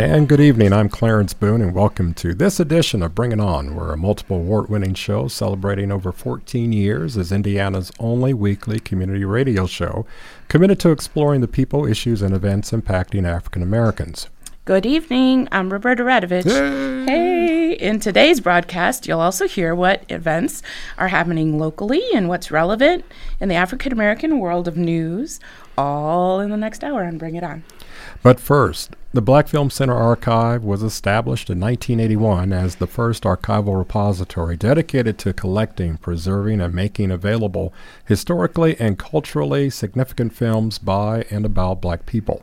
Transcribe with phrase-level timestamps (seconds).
[0.00, 0.72] And good evening.
[0.72, 3.74] I'm Clarence Boone, and welcome to this edition of Bring It On.
[3.74, 9.26] We're a multiple award winning show celebrating over 14 years as Indiana's only weekly community
[9.26, 10.06] radio show
[10.48, 14.28] committed to exploring the people, issues, and events impacting African Americans.
[14.64, 15.48] Good evening.
[15.52, 16.44] I'm Roberta Radovich.
[16.44, 17.04] Hey.
[17.04, 17.72] hey.
[17.74, 20.62] In today's broadcast, you'll also hear what events
[20.96, 23.04] are happening locally and what's relevant
[23.38, 25.40] in the African American world of news,
[25.76, 27.64] all in the next hour on Bring It On.
[28.22, 33.78] But first, the Black Film Center Archive was established in 1981 as the first archival
[33.78, 37.72] repository dedicated to collecting, preserving, and making available
[38.04, 42.42] historically and culturally significant films by and about black people.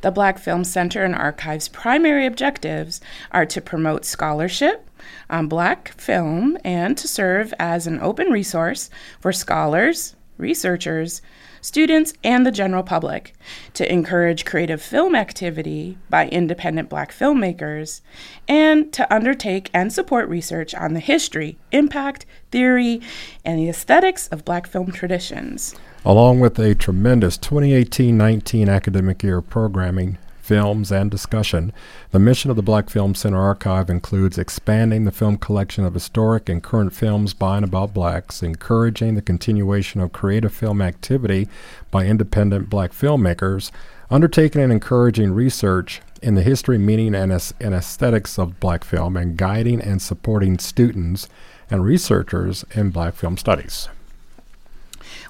[0.00, 3.02] The Black Film Center and Archive's primary objectives
[3.32, 4.88] are to promote scholarship
[5.28, 8.88] on black film and to serve as an open resource
[9.20, 11.20] for scholars, researchers,
[11.66, 13.34] students, and the general public
[13.74, 18.00] to encourage creative film activity by independent black filmmakers,
[18.46, 23.00] and to undertake and support research on the history, impact, theory,
[23.44, 25.74] and the aesthetics of black film traditions.
[26.04, 31.72] Along with a tremendous 2018 19 academic year programming films, and discussion.
[32.12, 36.48] The mission of the Black Film Center Archive includes expanding the film collection of historic
[36.48, 41.48] and current films by and about blacks, encouraging the continuation of creative film activity
[41.90, 43.72] by independent black filmmakers,
[44.08, 49.36] undertaking and encouraging research in the history, meaning, and, and aesthetics of black film, and
[49.36, 51.28] guiding and supporting students
[51.68, 53.88] and researchers in black film studies.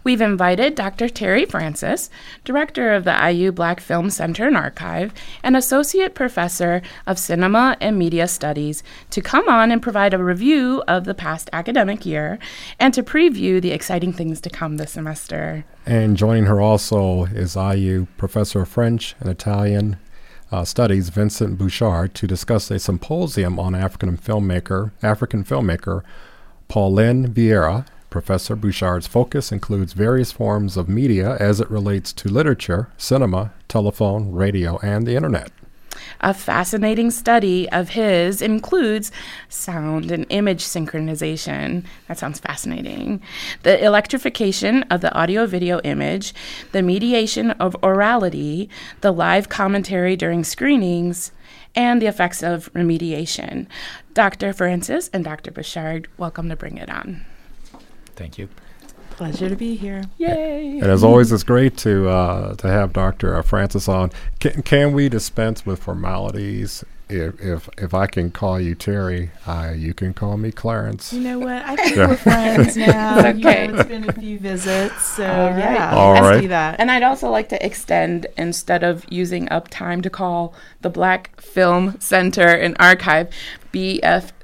[0.06, 1.06] We've invited Dr.
[1.06, 2.10] Terri Francis,
[2.44, 5.12] director of the IU Black Film Center and Archive,
[5.42, 10.84] and associate professor of cinema and media studies, to come on and provide a review
[10.86, 12.38] of the past academic year
[12.78, 15.64] and to preview the exciting things to come this semester.
[15.84, 19.96] And joining her also is IU professor of French and Italian
[20.52, 26.02] uh, Studies, Vincent Bouchard, to discuss a symposium on African filmmaker, African filmmaker
[26.68, 32.88] Paulin Vieyra Professor Bouchard's focus includes various forms of media as it relates to literature,
[32.96, 35.50] cinema, telephone, radio, and the internet.
[36.20, 39.10] A fascinating study of his includes
[39.48, 41.84] sound and image synchronization.
[42.08, 43.22] That sounds fascinating.
[43.62, 46.34] The electrification of the audio video image,
[46.72, 48.68] the mediation of orality,
[49.00, 51.32] the live commentary during screenings,
[51.74, 53.66] and the effects of remediation.
[54.14, 54.52] Dr.
[54.52, 55.50] Francis and Dr.
[55.50, 57.24] Bouchard, welcome to Bring It On.
[58.16, 58.48] Thank you.
[59.10, 60.02] Pleasure to be here.
[60.18, 60.78] Yay!
[60.78, 63.42] And as always, it's great to uh, to have Dr.
[63.42, 64.10] Francis on.
[64.40, 69.72] Can, can we dispense with formalities if if if I can call you Terri, uh,
[69.72, 71.12] you can call me Clarence.
[71.12, 71.62] You know what?
[71.64, 72.08] I think yeah.
[72.08, 73.18] we're friends now.
[73.18, 73.66] okay.
[73.66, 75.58] You know, it's been a few visits, so All right.
[75.58, 76.40] yeah, All let's right.
[76.40, 76.80] do that.
[76.80, 81.40] And I'd also like to extend instead of using up time to call the Black
[81.40, 83.28] Film Center and Archive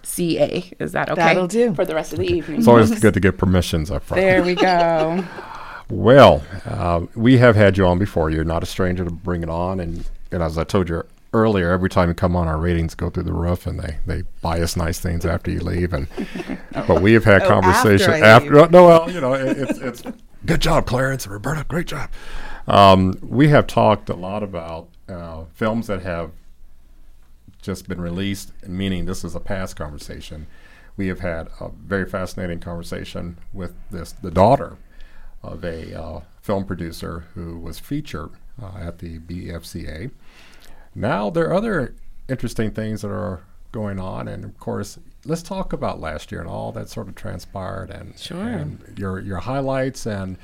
[0.03, 0.75] BFCA.
[0.79, 1.21] Is that okay?
[1.21, 2.59] That'll do for the rest of the evening.
[2.59, 4.21] It's always good to get permissions up front.
[4.21, 5.25] There we go.
[5.91, 8.31] well, uh, we have had you on before.
[8.31, 11.05] You're not a stranger to bring it on, and and as I told you
[11.35, 14.23] earlier, every time you come on, our ratings go through the roof, and they, they
[14.41, 15.93] buy us nice things after you leave.
[15.93, 16.07] And
[16.73, 18.59] but we have had oh, conversation after.
[18.59, 20.03] after no, well, you know, it, it's it's
[20.47, 22.11] good job, Clarence and Roberta, great job.
[22.67, 26.31] Um, we have talked a lot about uh, films that have
[27.63, 30.47] just been released, meaning this is a past conversation.
[30.97, 34.77] We have had a very fascinating conversation with this the daughter
[35.43, 38.31] of a uh, film producer who was featured
[38.63, 40.11] uh, at the BFCA
[40.95, 41.95] now there are other
[42.29, 43.41] interesting things that are
[43.73, 47.15] going on, and of course, let's talk about last year and all that sort of
[47.15, 48.43] transpired, and, sure.
[48.43, 50.37] and your your highlights and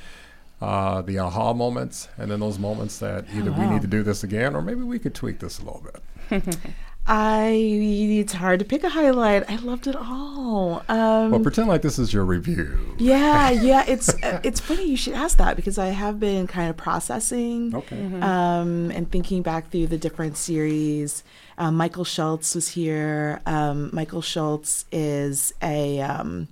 [0.62, 3.60] uh, the aha moments, and then those moments that either oh, wow.
[3.60, 6.58] we need to do this again, or maybe we could tweak this a little bit.
[7.10, 9.50] I it's hard to pick a highlight.
[9.50, 10.84] I loved it all.
[10.90, 12.94] Um, well, pretend like this is your review.
[12.98, 13.84] Yeah, yeah.
[13.88, 17.74] It's uh, it's funny you should ask that because I have been kind of processing,
[17.74, 18.22] okay, mm-hmm.
[18.22, 21.24] um, and thinking back through the different series.
[21.56, 23.40] Um, Michael Schultz was here.
[23.46, 26.48] Um, Michael Schultz is a um,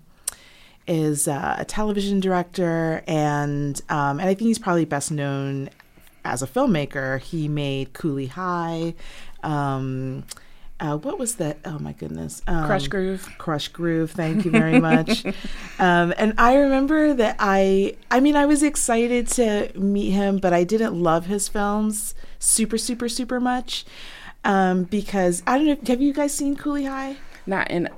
[0.87, 5.69] is a television director, and um, and I think he's probably best known
[6.25, 7.21] as a filmmaker.
[7.21, 8.95] He made Cooley High.
[9.43, 10.25] Um,
[10.79, 11.59] uh, what was that?
[11.65, 12.43] Oh my goodness.
[12.47, 13.29] Um, Krush Groove.
[13.39, 14.11] Krush Groove.
[14.11, 15.25] Thank you very much.
[15.79, 20.53] um, and I remember that I, I mean, I was excited to meet him, but
[20.53, 23.87] I didn't love his films super, super, super much
[24.45, 25.77] um, because I don't know.
[25.87, 27.17] Have you guys seen Cooley High?
[27.47, 27.89] Not in.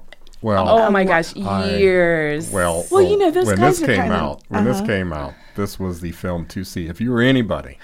[0.40, 2.50] Well, Oh my gosh, I- years.
[2.52, 4.86] Well, Well, you know, those when guys this are came kinda- out, when this uh-huh.
[4.86, 6.86] came out, this was the film to see.
[6.86, 7.76] If you were anybody,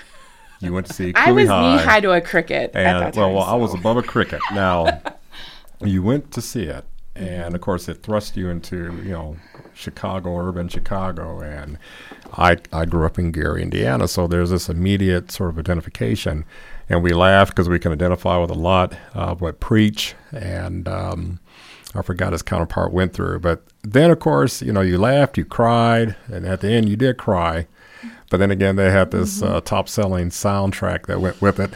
[0.60, 1.12] you went to see.
[1.14, 3.74] I was High, knee high to a cricket at and that well, well, I was
[3.74, 4.40] above a cricket.
[4.52, 5.00] Now,
[5.80, 6.84] you went to see it,
[7.14, 9.36] and of course, it thrust you into you know
[9.74, 11.78] Chicago, urban Chicago, and
[12.32, 16.44] I I grew up in Gary, Indiana, so there's this immediate sort of identification,
[16.88, 20.88] and we laugh because we can identify with a lot of what preach and.
[20.88, 21.40] Um,
[21.96, 25.44] I forgot his counterpart went through, but then of course, you know, you laughed, you
[25.44, 27.68] cried, and at the end you did cry.
[28.34, 31.70] But then again, they had this uh, top-selling soundtrack that went with it.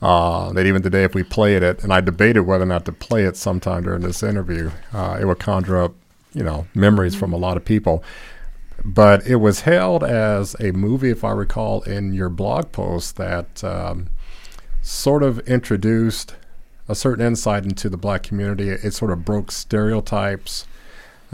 [0.00, 2.92] Uh, that even today, if we played it, and I debated whether or not to
[2.92, 5.94] play it sometime during this interview, uh, it would conjure up,
[6.32, 8.02] you know, memories from a lot of people.
[8.86, 13.62] But it was held as a movie, if I recall, in your blog post that
[13.62, 14.08] um,
[14.80, 16.36] sort of introduced
[16.88, 18.70] a certain insight into the black community.
[18.70, 20.66] It sort of broke stereotypes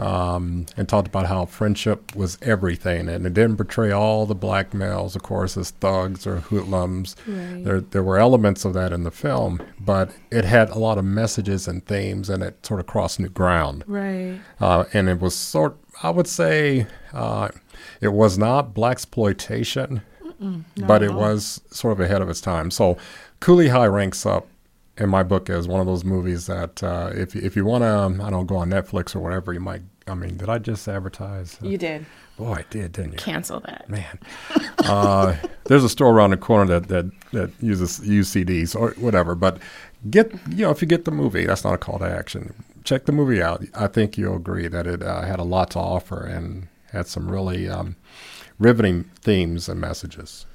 [0.03, 4.73] um, and talked about how friendship was everything, and it didn't portray all the black
[4.73, 7.15] males, of course, as thugs or hoodlums.
[7.63, 11.05] There, there were elements of that in the film, but it had a lot of
[11.05, 13.85] messages and themes, and it sort of crossed new ground.
[13.87, 14.39] Right.
[14.59, 17.47] Uh, and it was sort, I would say, uh,
[18.01, 20.01] it was not black exploitation,
[20.85, 22.71] but it was sort of ahead of its time.
[22.71, 22.97] So,
[23.39, 24.47] Cooley High ranks up
[24.97, 27.87] in my book as one of those movies that uh, if if you want to,
[27.87, 29.81] I don't know, go on Netflix or whatever, you might.
[30.07, 31.57] I mean, did I just advertise?
[31.61, 32.05] You did.
[32.37, 33.17] Boy, I did, didn't you?
[33.17, 33.89] Cancel that.
[33.89, 34.19] Man,
[34.79, 35.35] uh,
[35.65, 39.35] there's a store around the corner that that that uses UCDs or whatever.
[39.35, 39.59] But
[40.09, 42.53] get you know if you get the movie, that's not a call to action.
[42.83, 43.63] Check the movie out.
[43.75, 47.29] I think you'll agree that it uh, had a lot to offer and had some
[47.29, 47.95] really um,
[48.59, 50.45] riveting themes and messages.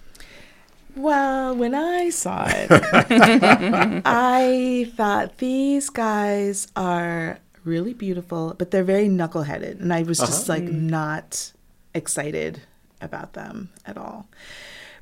[0.96, 2.68] Well, when I saw it,
[4.04, 9.80] I thought these guys are really beautiful, but they're very knuckleheaded.
[9.80, 10.60] And I was just uh-huh.
[10.60, 10.82] like mm.
[10.82, 11.52] not
[11.94, 12.62] excited
[13.00, 14.26] about them at all.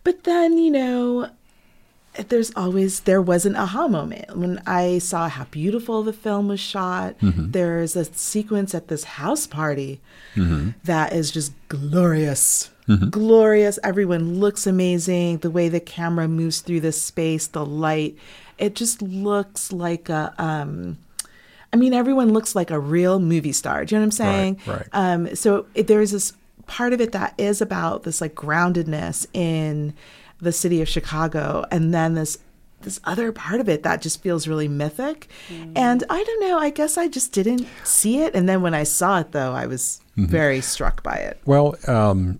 [0.05, 1.31] But then, you know,
[2.29, 6.61] there's always there was an aha moment when I saw how beautiful the film was
[6.61, 7.19] shot.
[7.21, 7.51] Mm-hmm.
[7.51, 10.01] There's a sequence at this house party
[10.35, 10.71] mm-hmm.
[10.85, 12.71] that is just glorious.
[12.89, 13.11] Mm-hmm.
[13.11, 13.79] Glorious.
[13.83, 15.39] Everyone looks amazing.
[15.39, 18.17] The way the camera moves through the space, the light,
[18.59, 20.99] it just looks like a um
[21.77, 23.85] I mean, everyone looks like a real movie star.
[23.85, 24.61] Do you know what I'm saying?
[24.67, 24.89] right.
[24.93, 26.33] Um, so it, there's this
[26.67, 29.93] part of it that is about this like groundedness in
[30.41, 32.39] the city of Chicago, and then this
[32.81, 35.29] this other part of it that just feels really mythic.
[35.75, 36.59] And I don't know.
[36.59, 39.67] I guess I just didn't see it, and then when I saw it, though, I
[39.67, 41.39] was very struck by it.
[41.45, 42.39] Well, um,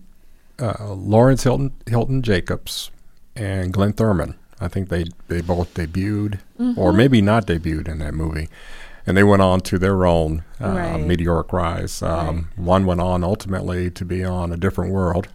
[0.59, 2.89] uh, Lawrence Hilton, Hilton Jacobs
[3.35, 6.39] and Glynn Turman, I think they, they both debuted,
[6.75, 8.49] or maybe not debuted in that movie.
[9.07, 10.99] And they went on to their own uh, Right.
[11.01, 12.01] meteoric rise.
[12.03, 15.29] Um, One went on ultimately to be on A Different World,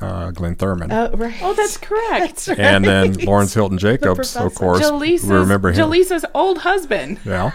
[0.00, 0.92] uh, Glynn Turman.
[0.92, 1.34] Oh, right.
[1.42, 2.48] Oh, that's correct.
[2.48, 4.82] and then Lawrence Hilton Jacobs, of course.
[4.82, 5.76] Jaleesa's, we remember him.
[5.88, 7.18] Jaleesa's old husband.
[7.24, 7.52] Yeah.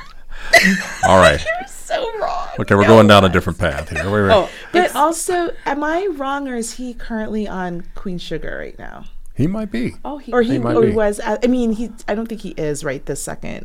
[1.07, 1.39] All right.
[1.43, 2.47] You're so wrong.
[2.59, 4.05] Okay, we're going down a different path here.
[4.09, 4.31] Wait, wait.
[4.33, 9.05] Oh, But also, am I wrong, or is he currently on Queen Sugar right now?
[9.35, 9.93] He might be.
[10.03, 10.91] oh, he, or he, might or be.
[10.91, 13.63] was I mean he I don't think he is right this 2nd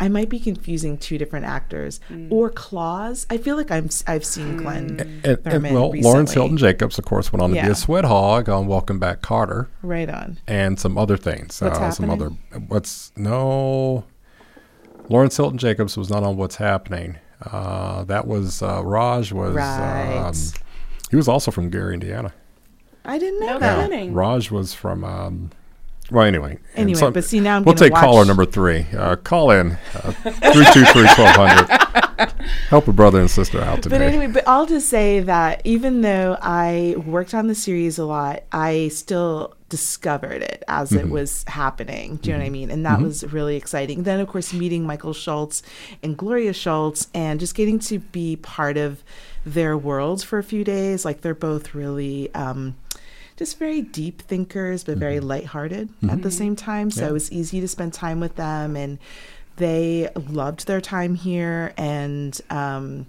[0.00, 3.24] I might be confusing two different actors or Claus.
[3.30, 6.32] I feel like I'm s- I've seen Glynn And, and, Turman well, Lawrence.
[6.32, 9.68] Hilton Jacobs, of course, went on to be a sweat hog on Welcome Back Kotter.
[9.82, 10.38] right on.
[10.48, 11.60] and some other things.
[11.60, 12.68] What's uh, some other Happening?
[12.68, 14.04] what's no.
[15.08, 17.16] Lawrence Hilton Jacobs was not on What's Happening.
[17.44, 19.54] Uh, that was uh, Raj was.
[19.54, 20.16] Right.
[20.16, 20.34] Um,
[21.10, 22.32] he was also from Gary, Indiana.
[23.04, 23.90] I didn't know No that.
[23.90, 24.14] kidding.
[24.14, 25.04] Raj was from.
[25.04, 25.50] Um,
[26.12, 26.58] well, anyway.
[26.76, 28.86] Anyway, but see, now I'm we'll take caller number three.
[28.96, 32.28] Uh, call in uh, three two three twelve hundred.
[32.68, 33.98] Help a brother and sister out today.
[33.98, 38.04] But anyway, but I'll just say that even though I worked on the series a
[38.04, 41.06] lot, I still discovered it as Mm-hmm.
[41.08, 42.16] it was happening.
[42.16, 42.70] Do you know what I mean?
[42.70, 44.02] And that was really exciting.
[44.02, 45.62] Then, of course, meeting Michael Schultz
[46.02, 49.02] and Gloria Schultz and just getting to be part of
[49.44, 51.04] their worlds for a few days.
[51.04, 52.32] Like they're both really.
[52.34, 52.76] Um,
[53.42, 56.92] just very deep thinkers, but very lighthearted at the same time.
[56.92, 58.98] So it was easy to spend time with them, and
[59.56, 61.74] they loved their time here.
[61.76, 63.06] And um,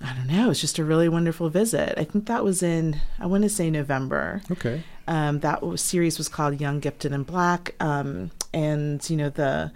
[0.00, 1.98] I don't know, it was just a really wonderful visit.
[1.98, 4.42] I think that was in, I want to say November.
[4.52, 4.84] okay.
[5.08, 7.74] Um, that was, series was called Young, Gifted, and Black.
[7.80, 9.72] Um, and, you know, the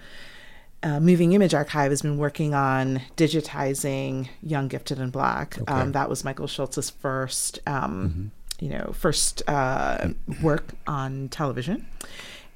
[0.85, 5.59] uh, Moving Image Archive has been working on digitizing Young, Gifted, and Black.
[5.61, 5.73] Okay.
[5.73, 8.31] Um, that was Michael Schultz's first, um,
[8.61, 10.09] you know, first uh,
[10.43, 11.87] work on television.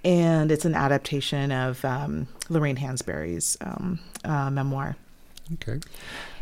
[0.05, 4.97] And it's an adaptation of um, Lorraine Hansberry's um, uh, memoir.
[5.55, 5.81] Okay.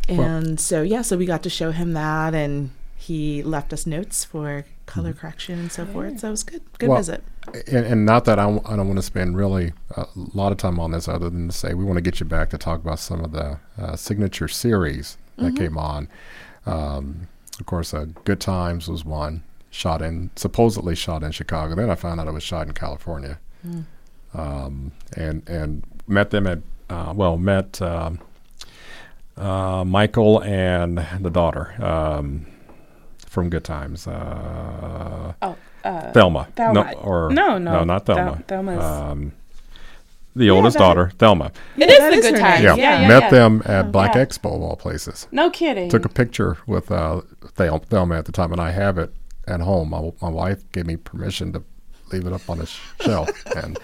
[0.08, 4.24] And so, yeah, so we got to show him that, and he left us notes
[4.24, 6.20] for color correction and so forth.
[6.20, 6.62] So it was good.
[6.78, 7.24] Good Well, visit.
[7.66, 10.58] And, and not that I, w- I don't want to spend really a lot of
[10.58, 12.80] time on this, other than to say we want to get you back to talk
[12.80, 16.08] about some of the uh, signature series that came on.
[16.66, 17.28] Um,
[17.60, 21.74] of course, uh, Good Times was one shot in supposedly shot in Chicago.
[21.74, 23.38] Then I found out it was shot in California,
[24.34, 26.58] um, and and met them at
[26.90, 28.20] uh, well met um,
[29.36, 32.46] uh, Michael and the daughter um,
[33.26, 34.06] from Good Times.
[34.06, 36.48] Uh, Oh, uh, Thelma.
[36.56, 36.84] Thelma.
[36.92, 38.42] No, or No, no, no, not Thel- Thelma.
[38.48, 38.84] Thelma's-
[40.36, 41.50] The oldest that's daughter, Thelma.
[41.76, 42.62] it is that the is good her times.
[42.62, 43.30] Yeah, Yeah, yeah, met yeah.
[43.30, 44.24] them at Black yeah.
[44.24, 45.26] Expo of all places.
[45.32, 45.88] No kidding.
[45.88, 47.22] Took a picture with uh,
[47.54, 49.12] Thel- Thelma at the time, and I have it
[49.48, 49.90] at home.
[49.90, 51.62] My, my wife gave me permission to
[52.12, 53.30] leave it up on a shelf.
[53.56, 53.78] And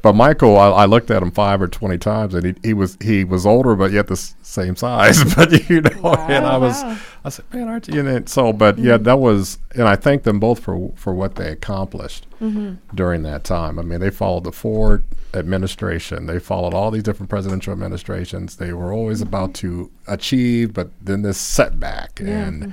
[0.00, 2.96] but Michael, I, I looked at him five or twenty times, and he, he was
[3.00, 5.22] he was older, but yet the s- same size.
[5.36, 6.98] but you know, and I was wow.
[7.24, 8.06] I said, man, aren't you?
[8.06, 9.02] And so, but yeah, mm-hmm.
[9.04, 12.74] that was, and I thank them both for for what they accomplished mm-hmm.
[12.94, 13.78] during that time.
[13.78, 15.04] I mean, they followed the Ford
[15.34, 16.26] administration.
[16.26, 18.56] They followed all these different presidential administrations.
[18.56, 19.82] They were always about mm-hmm.
[19.82, 22.72] to achieve, but then this setback, and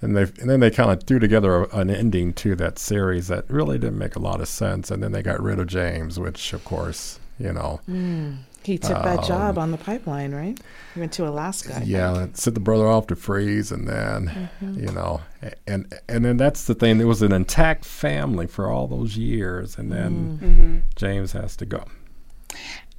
[0.00, 3.28] and they and then they kind of threw together a, an ending to that series
[3.28, 4.90] that really didn't make a lot of sense.
[4.90, 8.38] And then they got rid of James, which of course, you know, mm.
[8.64, 10.58] He took that um, job on the pipeline, right?
[10.94, 11.76] He went to Alaska.
[11.76, 12.36] I yeah, think.
[12.38, 14.80] sent the brother off to freeze, and then mm-hmm.
[14.80, 15.20] you know,
[15.66, 16.98] and and then that's the thing.
[16.98, 20.46] It was an intact family for all those years, and then mm.
[20.46, 20.78] mm-hmm.
[20.96, 21.84] James has to go.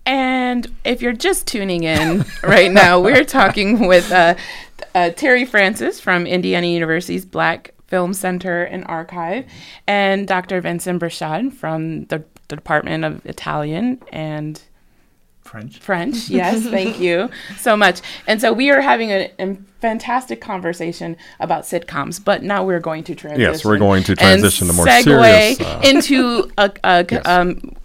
[0.05, 4.35] And if you're just tuning in right now, we're talking with uh,
[4.93, 9.45] uh, Terri Francis from Indiana University's Black Film Center and Archive,
[9.87, 10.59] and Dr.
[10.61, 14.61] Vincent Bouchard from the, the Department of Italian and
[15.41, 15.79] French.
[15.79, 16.29] French.
[16.29, 18.01] Yes, thank you so much.
[18.27, 23.03] And so we are having a, a fantastic conversation about sitcoms, but now we're going
[23.05, 23.41] to transition.
[23.53, 27.25] Yes, we're going to transition to more segue serious, uh, into a, a Yes.
[27.25, 27.75] um,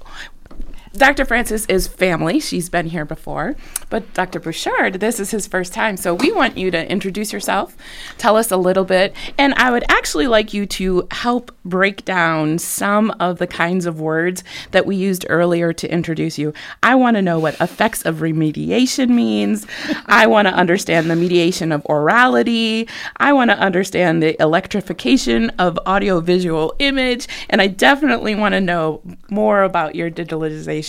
[0.96, 1.24] Dr.
[1.24, 2.40] Francis is family.
[2.40, 3.54] She's been here before.
[3.90, 4.40] But Dr.
[4.40, 5.96] Bouchard, this is his first time.
[5.96, 7.76] So we want you to introduce yourself,
[8.18, 9.14] tell us a little bit.
[9.38, 14.00] And I would actually like you to help break down some of the kinds of
[14.00, 14.42] words
[14.72, 16.52] that we used earlier to introduce you.
[16.82, 19.68] I want to know what effects of remediation means.
[20.06, 22.88] I want to understand the mediation of orality.
[23.16, 27.28] I want to understand the electrification of audiovisual image.
[27.48, 30.79] And I definitely want to know more about your digitalization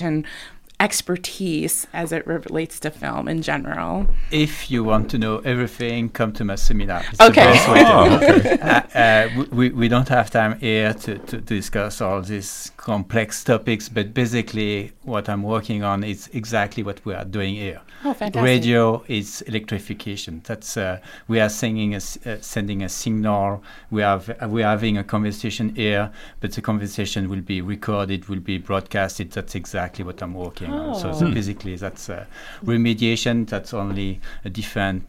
[0.80, 4.08] expertise as it relates to film in general.
[4.32, 7.04] If you want to know everything, come to my seminar.
[7.12, 7.46] It's Okay.
[7.46, 8.60] the best way to Oh, okay.
[8.62, 13.88] uh, uh, we, we don't have time here to, to discuss all these complex topics,
[13.90, 17.80] but basically, what I'm working on is exactly what we are doing here.
[18.04, 18.44] Oh, fantastic.
[18.44, 20.42] Radio is electrification.
[20.46, 23.64] That's uh, we are sending a, uh, sending a signal.
[23.92, 28.40] We have we are having a conversation here, but the conversation will be recorded, will
[28.40, 29.32] be broadcasted.
[29.32, 30.96] That's exactly what I'm working on.
[30.96, 31.32] So, so Oh.
[31.32, 32.26] basically, that's uh,
[32.66, 33.48] remediation.
[33.48, 35.06] That's only a different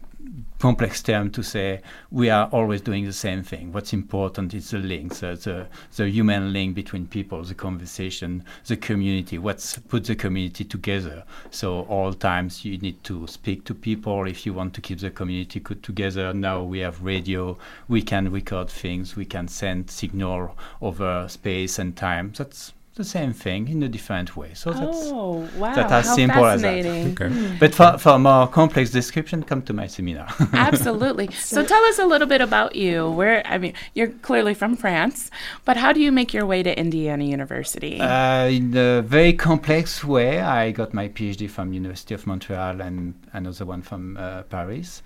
[0.59, 3.71] complex term to say we are always doing the same thing.
[3.71, 8.77] What's important is the links, uh, the the human link between people, the conversation, the
[8.77, 9.37] community.
[9.37, 11.23] What's put the community together.
[11.51, 15.11] So all times you need to speak to people if you want to keep the
[15.11, 16.33] community co- together.
[16.33, 17.57] Now we have radio.
[17.87, 19.15] We can record things.
[19.15, 22.33] We can send signal over space and time.
[22.35, 24.53] That's the same thing in a different way.
[24.53, 24.97] So that's.
[25.11, 25.73] Oh, wow.
[25.73, 26.83] that as How simple as that.
[26.83, 27.17] fascinating.
[27.19, 27.57] Okay.
[27.59, 30.27] But for, for more complex description, come to my seminar.
[30.53, 31.29] Absolutely.
[31.53, 33.09] So tell us a little bit about you.
[33.09, 35.29] Where I mean, you're clearly from France,
[35.65, 37.99] but how do you make your way to Indiana University?
[37.99, 43.13] Uh, in a very complex way, I got my PhD from University of Montreal and
[43.33, 45.03] another one from uh, Paris,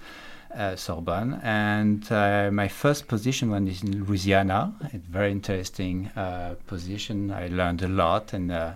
[0.54, 1.40] uh, Sorbonne.
[1.44, 7.32] And uh, my first position was in Louisiana, a very interesting uh, position.
[7.32, 8.52] I learned a lot and.
[8.52, 8.74] Uh,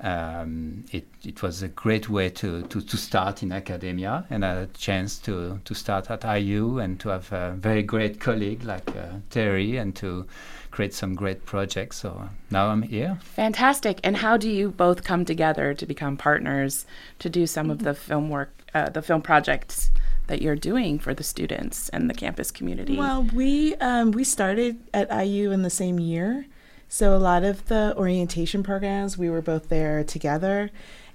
[0.00, 4.48] um, it, it was a great way to, to, to start in academia and I
[4.48, 8.64] had a chance to, to start at IU and to have a very great colleague
[8.64, 10.26] like uh, Terri and to
[10.72, 11.98] create some great projects.
[11.98, 13.18] So now I'm here.
[13.22, 14.00] Fantastic.
[14.02, 16.86] And how do you both come together to become partners
[17.20, 19.92] to do some of the film work, uh, the film projects
[20.26, 22.96] that you're doing for the students and the campus community?
[22.96, 26.46] Well, we um, we started at IU in the same year,
[26.88, 30.70] So a lot of the orientation programs, we were both there together.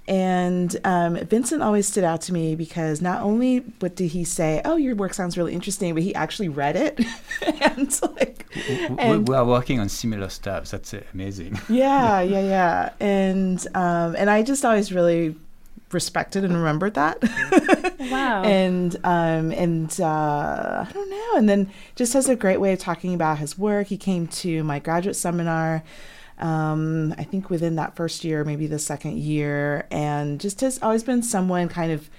[0.08, 4.60] And um, Vincent always stood out to me because not only what did he say,
[4.64, 6.98] "Oh, your work sounds really interesting," but he actually read it,
[7.62, 10.70] and like, W- and- we are working on similar stuff.
[10.70, 11.60] That's uh, amazing.
[11.68, 12.90] yeah, yeah, yeah.
[12.98, 15.36] And um, and I just always really
[15.92, 17.22] respected and remembered that.
[18.10, 18.42] Wow.
[18.42, 21.32] and um, and uh, I don't know.
[21.36, 23.86] And then just has a great way of talking about his work.
[23.86, 25.84] He came to my graduate seminar.
[26.38, 31.04] Um, I think within that first year, maybe the second year, and just has always
[31.04, 32.10] been someone kind of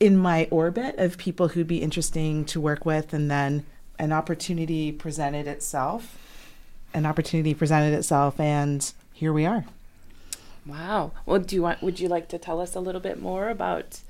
[0.00, 3.12] in my orbit of people who'd be interesting to work with.
[3.12, 3.66] And then
[3.98, 6.16] an opportunity presented itself.
[6.94, 9.64] An opportunity presented itself, and here we are.
[10.66, 11.12] Wow.
[11.26, 11.82] Well, do you want?
[11.82, 14.00] Would you like to tell us a little bit more about?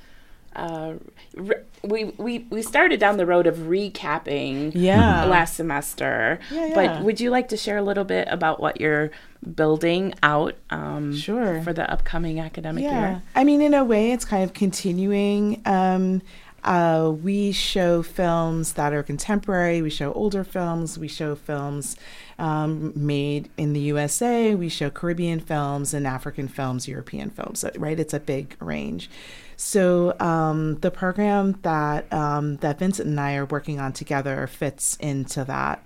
[0.54, 0.94] Uh,
[1.34, 5.25] re- we we we started down the road of recapping Yeah.
[5.25, 6.75] last semester, Yeah, yeah.
[6.75, 9.11] but would you like to share a little bit about what you're
[9.56, 11.61] building out um, Sure.
[11.62, 13.20] for the upcoming academic year?
[13.34, 15.61] I mean, in a way, it's kind of continuing.
[15.66, 16.23] Um,
[16.62, 19.82] uh, we show films that are contemporary.
[19.82, 20.96] We show older films.
[20.99, 21.96] We show films
[22.38, 24.55] um, made in the USA.
[24.55, 27.64] We show Caribbean films and African films, European films.
[27.76, 27.99] Right?
[27.99, 29.11] It's a big range.
[29.57, 34.97] So um, the program that um, that Vincent and I are working on together fits
[34.97, 35.85] into that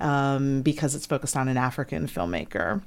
[0.00, 2.82] um, because it's focused on an African filmmaker.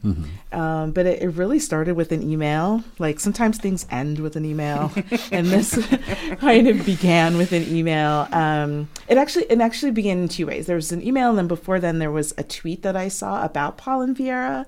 [0.54, 2.84] Um, but it, it really started with an email.
[3.00, 4.92] Like sometimes things end with an email,
[5.32, 5.78] and this
[6.40, 8.28] kind of began with an email.
[8.32, 10.68] Um, it actually it actually began in two ways.
[10.68, 13.44] There was an email, and then before then there was a tweet that I saw
[13.44, 14.66] about Paulin Vieyra.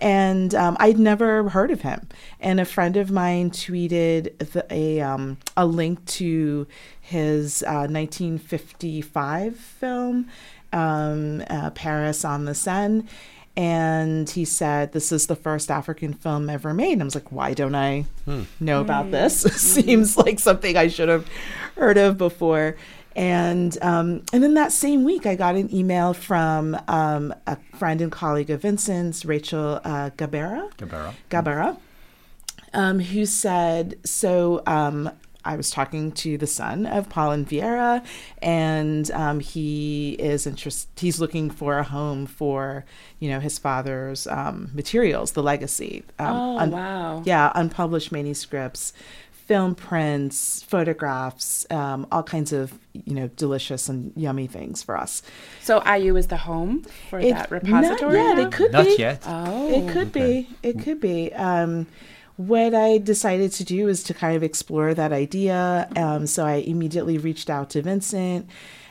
[0.00, 2.08] And um, I'd never heard of him.
[2.40, 6.66] And a friend of mine tweeted the, a um, a link to
[7.00, 10.26] his uh, 1955 film,
[10.74, 13.04] um, uh, Paris on the Seine.
[13.56, 16.94] And he said, This is the first African film ever made.
[16.94, 18.04] And I was like, Why don't I
[18.58, 19.42] know about this?
[19.56, 21.28] Seems like something I should have
[21.76, 22.76] heard of before.
[23.16, 28.00] And um, and then that same week, I got an email from um, a friend
[28.00, 30.72] and colleague of Vincent's, Rachel uh, Gabara.
[30.74, 31.14] Gabara.
[31.30, 31.78] Gabara,
[32.72, 35.10] um, who said, So um,
[35.44, 38.04] I was talking to the son of Paulin Vieyra,
[38.42, 40.88] and um, he is interest.
[40.96, 42.84] He's looking for a home for
[43.18, 46.04] you know his father's um, materials, the legacy.
[46.18, 47.22] Um, Oh, un- wow.
[47.24, 48.92] Yeah, unpublished manuscripts,
[49.32, 55.20] film prints, photographs, um, all kinds of you know delicious and yummy things for us.
[55.60, 58.18] So IU is the home for It- that repository.
[58.18, 58.38] Not yet.
[58.38, 58.46] now?
[58.46, 58.76] It could be.
[58.78, 58.96] Not be.
[58.98, 59.22] yet.
[59.26, 60.48] Oh, It could be.
[60.62, 61.32] It could be.
[62.36, 65.88] What I decided to do is to kind of explore that idea.
[65.96, 68.48] Um, so I immediately reached out to Vincent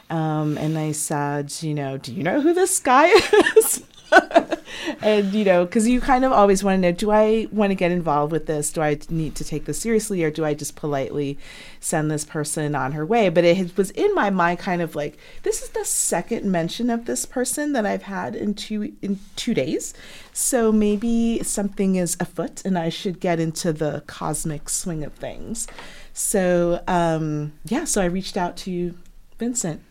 [0.10, 3.08] um, and I said, you know, do you know who this guy
[3.58, 3.84] is?
[5.02, 7.76] and, you know, because you kind of always want to know do I want to
[7.76, 8.72] get involved with this?
[8.72, 11.38] Do I need to take this seriously or do I just politely
[11.80, 13.30] send this person on her way?
[13.30, 17.06] But it was in my mind kind of like, this is the second mention of
[17.06, 19.94] this person that I've had in two in two days.
[20.32, 25.68] So maybe something is afoot and I should get into the cosmic swing of things.
[26.14, 28.96] So um, yeah, so I reached out to
[29.40, 29.82] Vincent.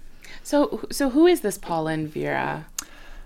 [0.43, 2.65] So so who is this Paulin Vieyra?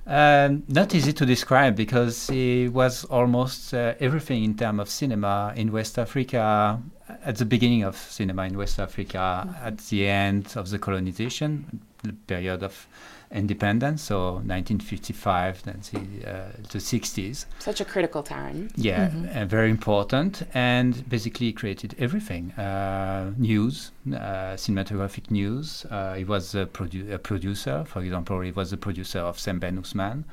[0.07, 5.53] Um, not easy to describe because he was almost uh, everything in terms of cinema
[5.57, 6.81] in West Africa
[7.25, 12.12] at the beginning of cinema in West Africa, at the end of the colonization, the
[12.12, 12.87] period of
[13.30, 17.46] independence, so 1955, then the, uh, 60s.
[17.58, 18.68] Such a critical time.
[18.76, 25.86] Yeah, uh, very important, and basically created everything: uh, news, uh, cinematographic news.
[25.90, 28.40] Uh, he was a, produ- a producer, for example.
[28.40, 30.24] He was the producer of Sembène Ousmane.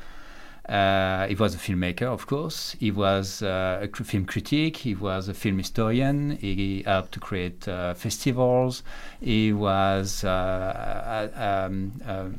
[0.69, 2.75] Uh, he was a filmmaker, of course.
[2.79, 4.77] He was uh, a film critic.
[4.77, 6.37] He was a film historian.
[6.37, 8.81] He helped to create uh, festivals.
[9.19, 11.91] He was uh, um,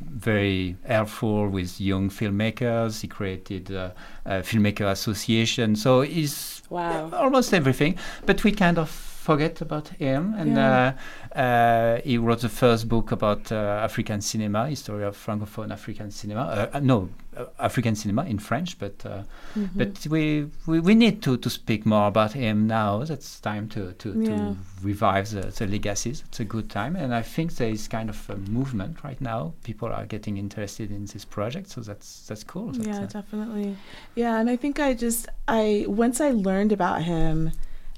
[0.09, 3.01] very helpful with young filmmakers.
[3.01, 3.91] He created uh,
[4.25, 5.75] a filmmaker association.
[5.75, 7.11] So he's Wow.
[7.13, 7.95] almost everything.
[8.25, 8.89] But we kind of
[9.25, 10.21] forget about him.
[10.39, 10.93] And Yeah.
[11.35, 13.55] uh, uh, he wrote the first book about uh,
[13.87, 16.69] African cinema, history of francophone African cinema.
[16.81, 16.97] No,
[17.37, 19.23] uh, African cinema in French, but uh,
[19.55, 19.79] Mm-hmm.
[19.79, 20.23] but we,
[20.67, 23.01] we we need to, to speak more about him now.
[23.15, 24.27] It's time to to, Yeah.
[24.29, 24.35] to
[24.83, 26.23] revive the, the legacies.
[26.27, 29.53] It's a good time, and I think there is kind of a movement right now.
[29.63, 32.67] People are getting interested in this project, so that's that's cool.
[32.73, 33.75] That's, Yeah, definitely.
[34.15, 37.51] Yeah, and I think I just I once I learned about him,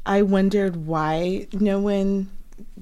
[0.07, 2.29] I wondered why no one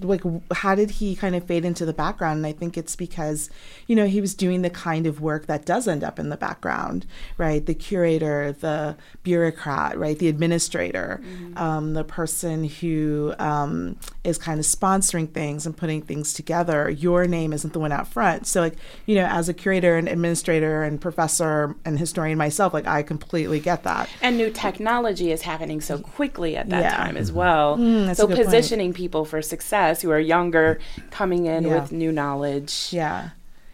[0.01, 0.21] like
[0.53, 2.37] how did he kind of fade into the background?
[2.37, 3.49] And i think it's because
[3.87, 6.37] you know he was doing the kind of work that does end up in the
[6.37, 7.05] background
[7.37, 7.65] right?
[7.65, 10.17] The curator the bureaucrat right?
[10.17, 11.21] The administrator
[11.57, 16.89] um, the person who um, is kind of sponsoring things and putting things together.
[16.89, 18.47] Your name isn't the one out front.
[18.47, 22.87] So like you know as a curator and administrator and professor and historian myself like
[22.87, 24.09] i completely get that.
[24.21, 26.95] And new technology is happening so quickly at that Yeah.
[26.95, 27.77] time as well.
[27.77, 28.45] Mm, so good point.
[28.45, 30.79] positioning people for success who are younger,
[31.11, 31.81] coming in Yeah.
[31.81, 32.89] with new knowledge.
[32.91, 33.29] yeah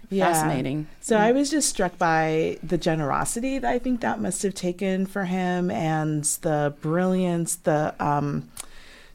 [0.10, 0.88] yeah Fascinating.
[1.00, 5.06] So I was just struck by the generosity that I think that must have taken
[5.06, 8.50] for him and the brilliance, the um,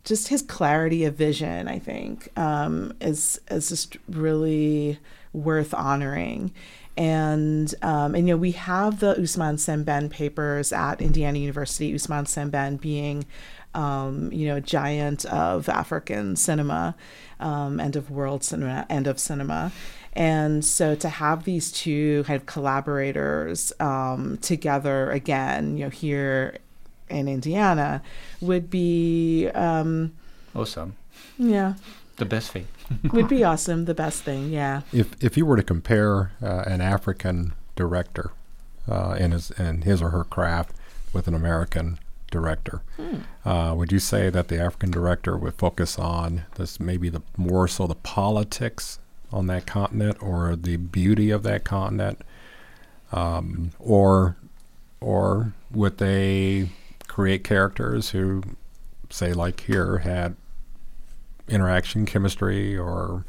[0.05, 4.99] just his clarity of vision, I think, um, is is just really
[5.35, 6.53] worth honoring.
[6.97, 11.93] And um, and you know we have the Ousmane Sembène papers at Indiana University.
[11.93, 13.27] Ousmane Sembène being
[13.77, 16.95] um, you know giant of African cinema
[17.39, 19.71] um, and of world cinema and of cinema.
[20.15, 26.57] And so to have these two kind of collaborators um, together again, you know, here
[27.11, 28.01] in Indiana,
[28.41, 30.15] would be um,
[30.55, 30.97] Awesome.
[31.39, 31.75] yeah,
[32.17, 32.67] The best thing.
[33.13, 33.85] would be awesome.
[33.85, 34.81] The best thing, yeah.
[34.93, 38.31] If if you were to compare uh, an African director
[38.89, 40.73] uh, in his in his or her craft
[41.13, 41.99] with an American
[42.31, 42.83] director,
[43.45, 47.69] uh, would you say that the African director would focus on this maybe the more
[47.69, 48.99] so the politics
[49.33, 52.21] on that continent or the beauty of that continent,
[53.13, 54.37] um, or
[55.01, 56.71] or would they
[57.07, 58.43] create characters who,
[59.11, 60.37] say, like here, had
[61.49, 63.25] interaction, chemistry, or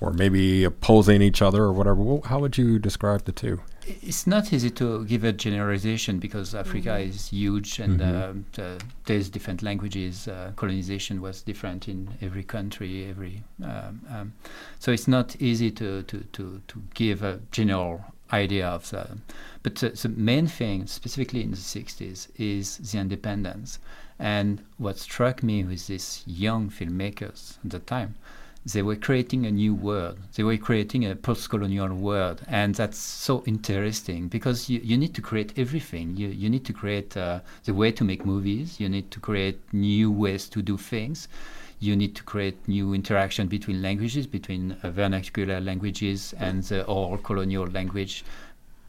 [0.00, 2.20] or maybe opposing each other or whatever.
[2.24, 3.60] How would you describe the two?
[3.86, 8.44] It's not easy to give a generalization because Africa is huge and Mhm.
[8.58, 10.26] uh, uh, there's different languages.
[10.26, 13.04] Uh, colonization was different in every country.
[13.06, 14.32] Every um, um,
[14.78, 19.18] so it's not easy to, to, to, to give a general idea of the.
[19.62, 23.78] But the, the main thing, specifically in the 60s, is the independence.
[24.18, 28.14] And what struck me with these young filmmakers at the time
[28.66, 30.18] they were creating a new world.
[30.34, 35.20] They were creating a post-colonial world, and that's so interesting because you, you need to
[35.20, 36.16] create everything.
[36.16, 38.80] You you need to create uh, the way to make movies.
[38.80, 41.28] You need to create new ways to do things.
[41.78, 47.22] You need to create new interaction between languages, between uh, vernacular languages and the old
[47.22, 48.24] colonial language.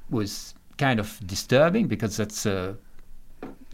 [0.09, 2.77] Was kind of disturbing because that's a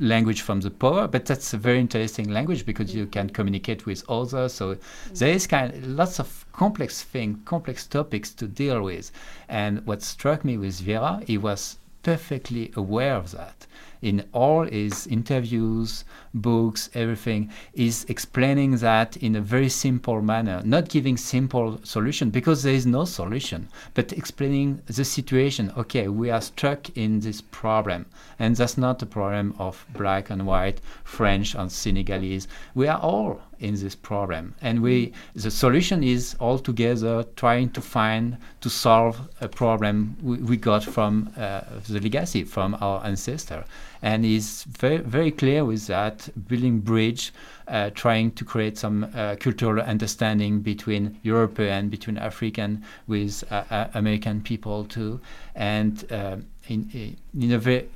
[0.01, 4.03] language from the poor, but that's a very interesting language because you can communicate with
[4.09, 4.53] others.
[4.53, 4.77] So
[5.13, 9.11] there is kind of lots of complex things, complex topics to deal with.
[9.47, 13.67] And what struck me with Vieyra, he was perfectly aware of that.
[14.01, 20.89] In all his interviews, books, everything, is explaining that in a very simple manner, not
[20.89, 25.71] giving simple solution because there is no solution, but explaining the situation.
[25.77, 28.07] Okay, we are stuck in this problem,
[28.39, 32.47] and that's not a problem of black and white, French and Senegalese.
[32.73, 37.81] We are all in this problem, and we the solution is all together trying to
[37.81, 43.63] find to solve a problem we, we got from uh, the legacy from our ancestor,
[44.01, 47.31] and he's very very clear with that, building bridge,
[47.67, 53.87] uh, trying to create some uh, cultural understanding between European, between African, with uh, uh,
[53.93, 55.19] American people too,
[55.55, 57.87] and uh, in in a very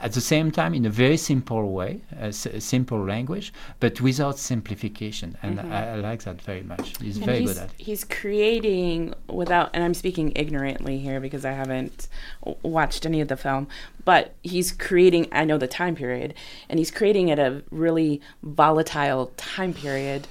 [0.00, 4.00] at the same time in a very simple way, a, s- a simple language, but
[4.00, 5.36] without simplification.
[5.42, 5.72] And mm-hmm.
[5.72, 6.98] I, I like that very much.
[7.00, 7.74] He's And very he's, good at it.
[7.78, 12.08] he's creating without, and I'm speaking ignorantly here because I haven't
[12.44, 13.68] w- watched any of the film,
[14.04, 16.34] but he's creating, I know the time period,
[16.68, 20.26] and he's creating at a really volatile time period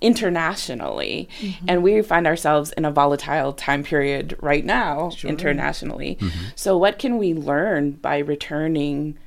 [0.00, 1.28] internationally.
[1.40, 1.64] Mm-hmm.
[1.68, 6.16] And we find ourselves in a volatile time period right now internationally.
[6.20, 6.44] Mm-hmm.
[6.54, 9.18] So, what can we learn by returning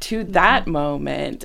[0.00, 0.72] to that mm-hmm.
[0.72, 1.44] moment?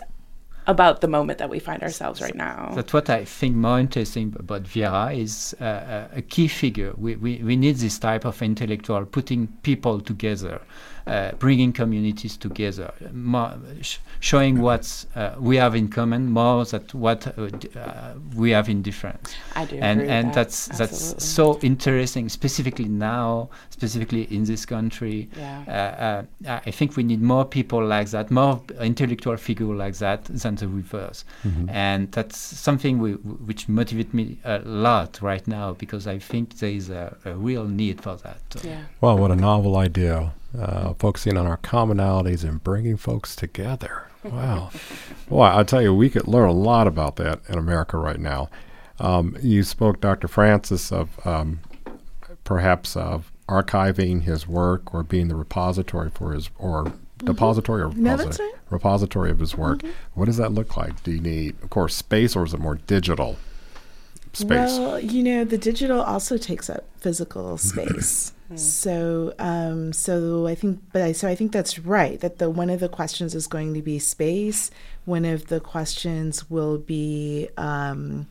[0.67, 2.71] About the moment that we find ourselves right now.
[2.73, 6.91] That's what I think more interesting about Vieyra is uh, uh, a key figure.
[6.97, 10.59] We, we, we need this type of intellectual, putting people together,
[11.07, 16.81] uh, bringing communities together, more, sh- showing what uh, we have in common more than
[16.93, 19.35] what uh, d- uh, we have in difference.
[19.55, 19.75] I do.
[19.77, 20.33] and agree with and that.
[20.35, 25.29] that's that's so interesting, specifically now, specifically in this country.
[25.37, 25.63] Yeah.
[25.67, 30.25] Uh, uh, I think we need more people like that, more intellectual figure like that
[30.25, 31.23] than the reverse,
[31.69, 36.69] and that's something we, which motivates me a lot right now because I think there
[36.69, 38.41] is a, a real need for that.
[38.63, 38.81] Yeah.
[39.01, 40.33] Well, what a novel idea.
[40.59, 44.07] Uh, focusing on our commonalities and bringing folks together.
[44.23, 44.71] Wow.
[45.29, 48.49] well, I tell you, we could learn a lot about that in America right now.
[48.99, 50.27] Um, you spoke, Dr.
[50.27, 51.59] Francis, of um,
[52.43, 57.25] perhaps of archiving his work or being the repository for his or mm-hmm.
[57.25, 58.57] depository or no, repository, right.
[58.69, 59.79] repository of his work.
[59.79, 59.91] Mm-hmm.
[60.13, 61.03] What does that look like?
[61.03, 63.37] Do you need, of course, space, or is it more digital?
[64.33, 64.49] Space.
[64.49, 68.33] Well, you know, the digital also takes up physical space.
[68.47, 68.57] Hmm.
[68.57, 72.19] So, um, so I think, but I, so I think that's right.
[72.19, 74.71] That the one of the questions is going to be space.
[75.05, 78.27] One of the questions will be um,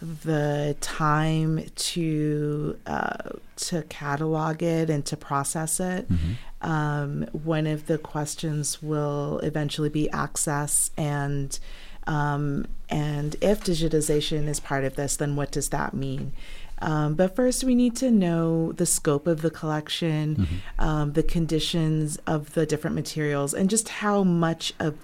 [0.00, 6.10] the time to uh, to catalog it and to process it.
[6.10, 6.70] Mm-hmm.
[6.70, 11.58] Um, one of the questions will eventually be access and
[12.06, 16.32] um, and if digitization is part of this, then what does that mean?
[16.80, 20.84] Um, but first, we need to know the scope of the collection, mm-hmm.
[20.84, 24.96] um, the conditions of the different materials, and just how much of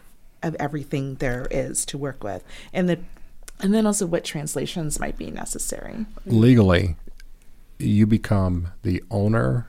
[0.42, 2.98] of everything there is to work with, and the
[3.60, 6.06] and then also what translations might be necessary.
[6.26, 6.96] Legally,
[7.78, 9.66] you become the owner,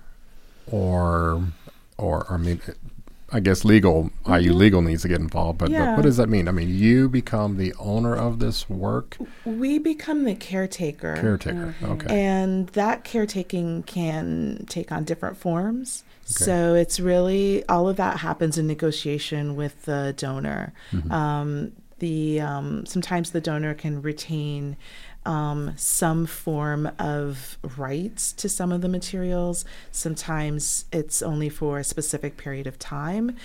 [0.67, 1.43] or
[1.97, 2.61] or I mean,
[3.33, 4.33] I guess legal, mm-hmm.
[4.33, 5.59] IU legal needs to get involved.
[5.59, 5.87] But, yeah.
[5.87, 6.47] but, what does that mean?
[6.47, 9.17] I mean, you become the owner of this work.
[9.45, 11.15] We become the caretaker.
[11.15, 11.75] Caretaker.
[11.79, 11.91] Mm-hmm.
[11.91, 12.21] Okay.
[12.21, 16.03] And that caretaking can take on different forms.
[16.23, 16.45] Okay.
[16.45, 20.73] So it's really all of that happens in negotiation with the donor.
[20.91, 21.11] Mm-hmm.
[21.11, 24.75] Um, the um, sometimes the donor can retain
[25.25, 29.65] um, some form of rights to some of the materials.
[29.91, 33.35] Sometimes it's only for a specific period of time.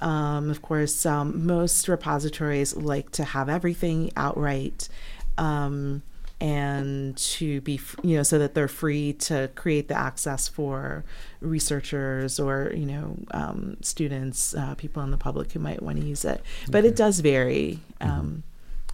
[0.00, 4.88] Um, of course, um, most repositories like to have everything outright
[5.36, 6.02] um,
[6.40, 11.04] and to be, you know, so that they're free to create the access for
[11.40, 16.06] researchers or, you know, um, students, uh, people in the public who might want to
[16.06, 16.42] use it.
[16.70, 16.88] But okay.
[16.88, 17.80] it does vary.
[18.00, 18.42] Mm-hmm um,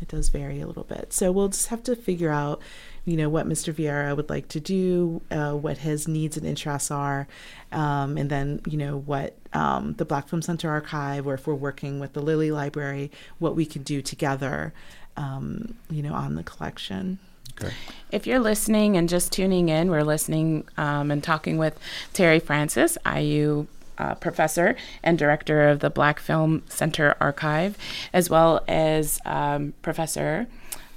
[0.05, 1.15] it does vary a little bit.
[1.15, 2.61] So we'll just have to figure out,
[3.07, 3.73] you know, what Mr.
[3.73, 7.27] Vieyra would like to do, uh, what his needs and interests are,
[7.73, 11.55] um, and then, you know, what um, the Black Film Center Archive, or if we're
[11.55, 14.75] working with the Lilly Library, what we can do together,
[15.17, 17.19] um, you know, on the collection.
[17.59, 17.73] Okay.
[18.11, 21.79] If you're listening and just tuning in, we're listening um, and talking with
[22.13, 27.77] Terry Francis, IU uh, professor and director of the Black Film Center Archive,
[28.13, 30.47] as well as um, Professor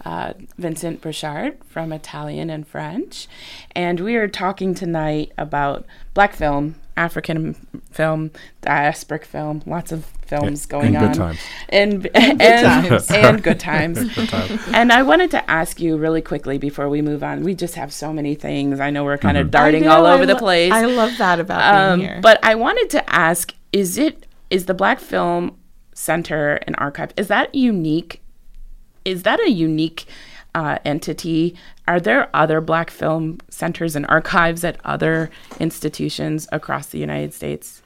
[0.06, 3.28] uh, Vincent Bouchard from Italian and French.
[3.76, 7.54] And we are talking tonight about Black film, African
[7.92, 8.32] film,
[8.62, 11.14] diasporic film, lots of films going and on.
[11.14, 11.40] Times.
[11.70, 13.98] And and, and, and good times.
[13.98, 14.62] And good times.
[14.74, 17.44] And I wanted to ask you really quickly before we move on.
[17.44, 18.80] We just have so many things.
[18.80, 19.46] I know we're kind mm-hmm.
[19.46, 20.74] of darting know, all over lo- the place.
[20.74, 22.22] I love that about um, being here.
[22.22, 25.58] But I wanted to ask: Is it is the Black Film
[25.94, 28.22] Center and Archive is that unique?
[29.06, 30.06] Is that a unique
[30.58, 31.56] uh, entity?
[31.88, 37.84] Are there other Black film centers and archives at other institutions across the United States?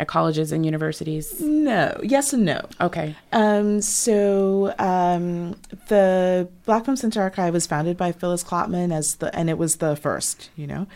[0.00, 1.40] at colleges and universities?
[1.40, 1.96] No.
[2.02, 2.66] Yes and no.
[2.80, 3.14] Okay.
[3.30, 5.54] Um, so um,
[5.88, 9.76] the Black Film Center Archive was founded by Phyllis Klotman as the, and it was
[9.76, 10.50] the first.
[10.56, 10.86] You know,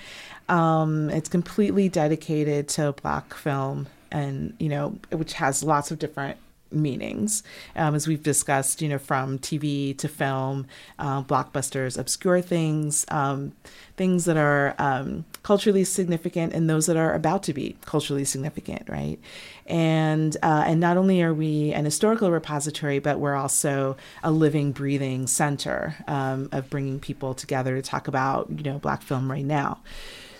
[0.49, 6.37] um, it's completely dedicated to Black film, and you know, which has lots of different
[6.70, 7.42] meanings,
[7.74, 10.66] um, as we've discussed, you know, from TV to film,
[10.98, 13.52] uh, blockbusters, obscure things, um,
[13.96, 18.88] things that are um, culturally significant, and those that are about to be culturally significant,
[18.88, 19.18] right?
[19.66, 24.72] And uh, and not only are we an historical repository, but we're also a living,
[24.72, 29.44] breathing center um, of bringing people together to talk about, you know, Black film right
[29.44, 29.81] now.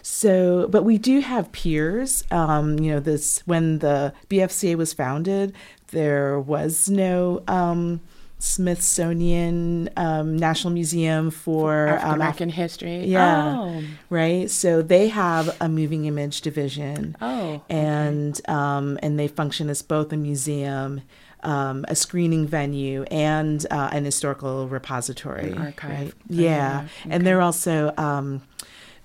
[0.09, 2.23] So, but we do have peers.
[2.31, 5.53] Um, you know, this when the BFCA was founded,
[5.97, 8.03] there was no um,
[8.39, 13.07] Smithsonian um, National Museum for African um, American history.
[13.07, 13.83] Yeah, oh.
[14.11, 14.51] right.
[14.51, 17.17] So they have a moving image division.
[17.23, 18.53] Oh, and okay.
[18.53, 21.01] um, and they function as both a museum.
[21.43, 25.53] Um, a screening venue and uh, an historical repository.
[25.53, 25.91] An archive.
[25.91, 26.15] Right?
[26.29, 26.87] Yeah.
[27.03, 27.15] Okay.
[27.15, 28.43] And they're also, um,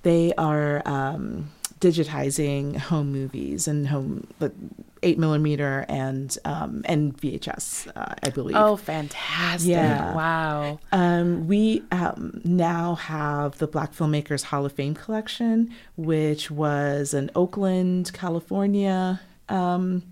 [0.02, 4.26] they are um, digitizing home movies and home
[5.04, 8.56] eight millimeter and um, and VHS, uh, I believe.
[8.56, 9.72] Oh, fantastic!
[9.72, 10.80] Yeah, wow.
[10.92, 17.32] Um, we um, now have the Black Filmmakers Hall of Fame collection, which was an
[17.36, 19.22] Oakland, California.
[19.50, 20.04] Um,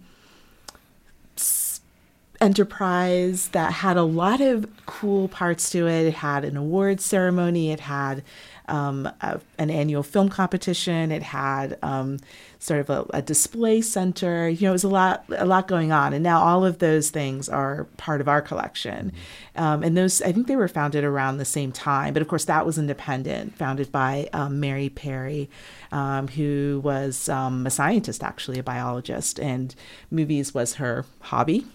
[2.41, 6.05] enterprise that had a lot of cool parts to it.
[6.05, 7.71] It had an awards ceremony.
[7.71, 8.23] It had
[8.69, 11.11] um, a, an annual film competition.
[11.11, 12.19] It had um,
[12.59, 14.47] sort of a, a, display center.
[14.47, 16.13] You know, it was a lot, a lot going on.
[16.13, 19.11] And now all of those things are part of our collection.
[19.55, 22.13] Um, and those, I think they were founded around the same time.
[22.13, 25.49] But of course, that was independent, founded by um, Mary Perry,
[25.91, 29.73] um, who was um, a scientist, actually, a biologist, and
[30.11, 31.65] movies was her hobby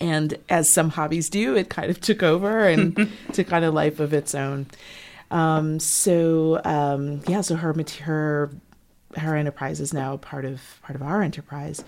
[0.00, 4.00] and as some hobbies do, it kind of took over and took on a life
[4.00, 4.66] of its own.
[5.30, 8.50] Um, so um, yeah, so her her
[9.16, 11.84] her enterprise is now part of part of our enterprise.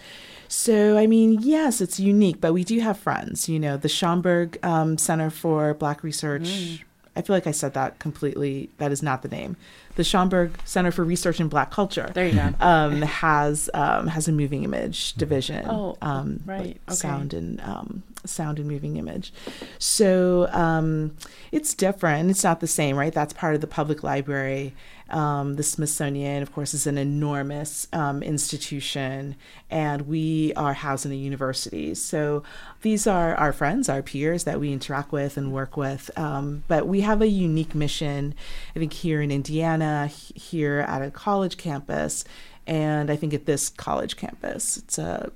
[0.48, 3.48] So I mean, yes, it's unique, but we do have friends.
[3.48, 6.42] You know, the Schomburg um, Center for Black Research.
[6.42, 6.82] Mm.
[7.16, 8.70] I feel like I said that completely.
[8.78, 9.56] That is not the name.
[9.96, 12.10] The Schomburg Center for Research in Black Culture.
[12.12, 12.54] There you go.
[12.60, 15.66] Um, has um, has a moving image division.
[15.68, 16.80] Oh, um, right.
[16.88, 16.94] okay.
[16.94, 19.32] Sound and um, sound and moving image.
[19.78, 21.16] So um,
[21.52, 22.30] it's different.
[22.30, 23.12] It's not the same, right?
[23.12, 24.74] That's part of the public library.
[25.10, 29.36] Um, the Smithsonian, of course, is an enormous um, institution,
[29.70, 31.94] and we are housed in a university.
[31.94, 32.42] So
[32.82, 36.10] these are our friends, our peers that we interact with and work with.
[36.18, 38.34] Um, but we have a unique mission,
[38.74, 42.24] I think, here in Indiana, here at a college campus,
[42.66, 44.78] and I think at this college campus.
[44.78, 45.30] It's a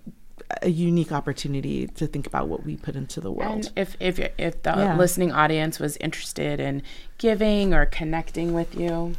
[0.62, 3.66] a unique opportunity to think about what we put into the world.
[3.66, 4.96] And if if if the yeah.
[4.96, 6.82] listening audience was interested in
[7.18, 9.14] giving or connecting with you,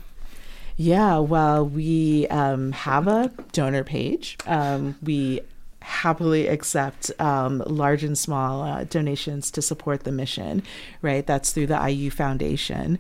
[0.80, 4.38] yeah, well, we um, have a donor page.
[4.48, 5.42] Um, we
[5.82, 10.64] happily accept um, large and small uh, donations to support the mission.
[11.02, 12.98] Right, that's through the IU Foundation,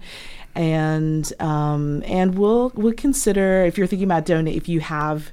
[0.55, 5.31] and um, and we'll we'll consider if you're thinking about donate if you have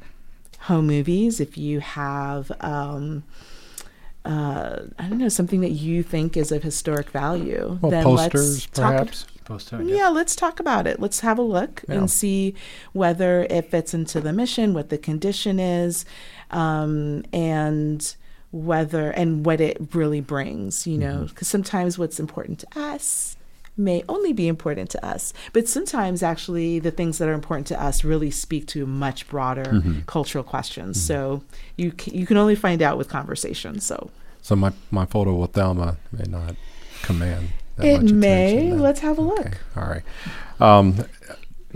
[0.60, 3.24] home movies, if you have, um,
[4.24, 8.68] uh, I don't know, something that you think is of historic value, well, then posters,
[8.68, 9.26] let's perhaps.
[9.46, 9.56] Talk.
[9.58, 11.00] Poster, yeah, let's talk about it.
[11.00, 11.96] Let's have a look yeah.
[11.96, 12.54] and see
[12.92, 16.04] whether it fits into the mission, what the condition is,
[16.50, 18.14] um, and
[18.52, 20.86] whether and what it really brings.
[20.86, 21.62] You know, because mm-hmm.
[21.62, 23.36] sometimes what's important to us
[23.76, 25.32] may only be important to us.
[25.52, 29.64] But sometimes, actually, the things that are important to us really speak to much broader
[29.64, 30.00] mm-hmm.
[30.06, 30.96] cultural questions.
[30.98, 31.06] Mm-hmm.
[31.06, 31.42] So
[31.76, 33.80] you you can only find out with conversation.
[33.80, 34.10] So.
[34.42, 36.54] So my my photo with Thelma may not
[37.02, 37.48] command.
[37.78, 38.72] It may.
[38.72, 39.40] Let's have a look.
[39.40, 39.58] Okay.
[39.76, 40.02] All right.
[40.60, 41.04] Um,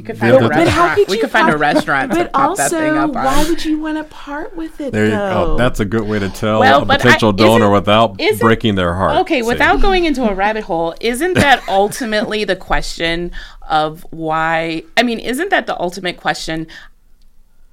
[0.01, 1.09] we could find a restaurant.
[1.09, 2.13] We could find a restaurant.
[2.13, 4.93] But also, why would you want to part with it?
[4.93, 5.57] There you go.
[5.59, 9.19] That's a good way to tell well, a potential I, donor without breaking their heart.
[9.23, 9.47] Okay, see.
[9.47, 13.31] without going into a rabbit hole, isn't that ultimately the question
[13.69, 14.85] of why?
[14.97, 16.67] I mean, isn't that the ultimate question?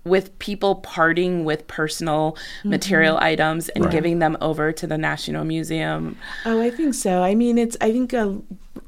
[0.07, 2.69] With people parting with personal mm-hmm.
[2.69, 3.91] material items and right.
[3.91, 6.17] giving them over to the National Museum.
[6.45, 7.23] Oh, I think so.
[7.23, 8.39] I mean, it's I think a,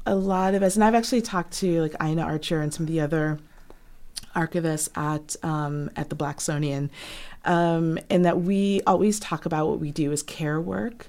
[0.06, 2.88] a lot of us, and I've actually talked to like Ina Archer and some of
[2.88, 3.38] the other
[4.34, 6.90] archivists at um, at the Blacksonian,
[7.44, 11.08] um, and that we always talk about what we do as care work,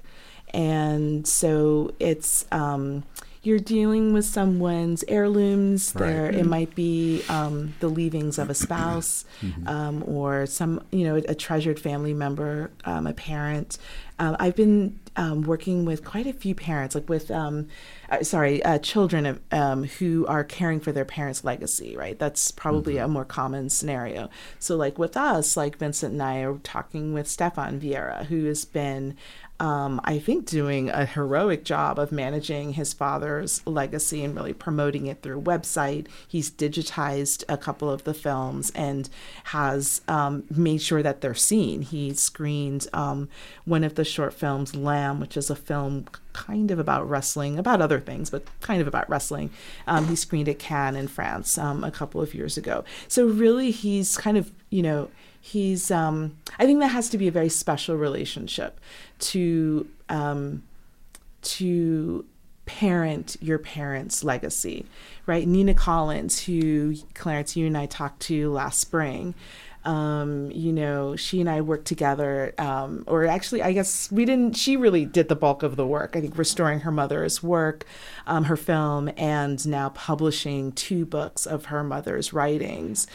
[0.52, 2.46] and so it's.
[2.52, 3.04] Um,
[3.42, 5.92] you're dealing with someone's heirlooms.
[5.94, 6.06] Right.
[6.06, 6.40] There, mm-hmm.
[6.40, 9.66] it might be um, the leavings of a spouse, mm-hmm.
[9.66, 13.78] um, or some, you know, a treasured family member, um, a parent.
[14.22, 17.66] Uh, I've been um, working with quite a few parents, like with, um,
[18.08, 21.96] uh, sorry, uh, children um, who are caring for their parents' legacy.
[21.96, 23.04] Right, that's probably mm-hmm.
[23.06, 24.30] a more common scenario.
[24.60, 28.64] So, like with us, like Vincent and I are talking with Stefan Vieyra, who has
[28.64, 29.16] been
[29.62, 35.06] um, I think, doing a heroic job of managing his father's legacy and really promoting
[35.06, 36.08] it through website.
[36.26, 39.08] He's digitized a couple of the films and
[39.44, 41.82] has um, made sure that they're seen.
[41.82, 43.28] He screened um,
[43.64, 47.80] one of the short films, Lamb, which is a film kind of about wrestling, about
[47.80, 49.50] other things, but kind of about wrestling.
[49.86, 52.84] Um, he screened at Cannes in France um, a couple of years ago.
[53.08, 55.08] So really, he's kind of you know
[55.42, 58.80] he's um, i think that has to be a very special relationship
[59.18, 60.62] to um,
[61.42, 62.24] to
[62.64, 64.86] parent your parents legacy
[65.26, 69.34] right nina collins who clarence you and i talked to last spring
[69.84, 74.56] um, you know, she and I worked together, um, or actually, I guess we didn't.
[74.56, 76.14] She really did the bulk of the work.
[76.14, 77.84] I think restoring her mother's work,
[78.26, 83.06] um, her film, and now publishing two books of her mother's writings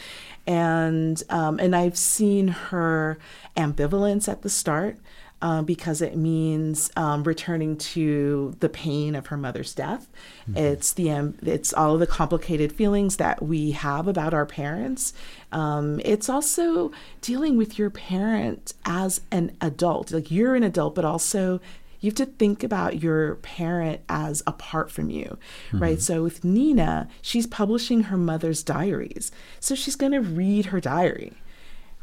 [0.48, 3.18] and um, and I've seen her
[3.54, 4.96] ambivalence at the start.
[5.40, 10.08] Uh, because it means um, returning to the pain of her mother's death.
[10.50, 10.56] Mm-hmm.
[10.56, 15.12] It's the um, it's all of the complicated feelings that we have about our parents.
[15.52, 20.10] Um, it's also dealing with your parent as an adult.
[20.10, 21.60] Like you're an adult, but also
[22.00, 25.78] you have to think about your parent as apart from you, mm-hmm.
[25.78, 26.00] right?
[26.00, 29.30] So with Nina, she's publishing her mother's diaries.
[29.60, 31.34] So she's going to read her diary,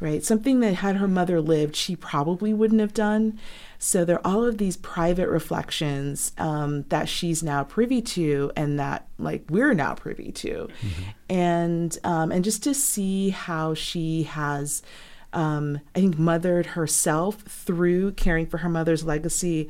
[0.00, 0.24] right?
[0.24, 3.38] Something that had her mother lived, she probably wouldn't have done.
[3.78, 8.78] So there are all of these private reflections um, that she's now privy to, and
[8.78, 11.02] that like we're now privy to, mm-hmm.
[11.28, 14.82] and um, and just to see how she has.
[15.32, 19.68] Um, I think mothered herself through caring for her mother's legacy,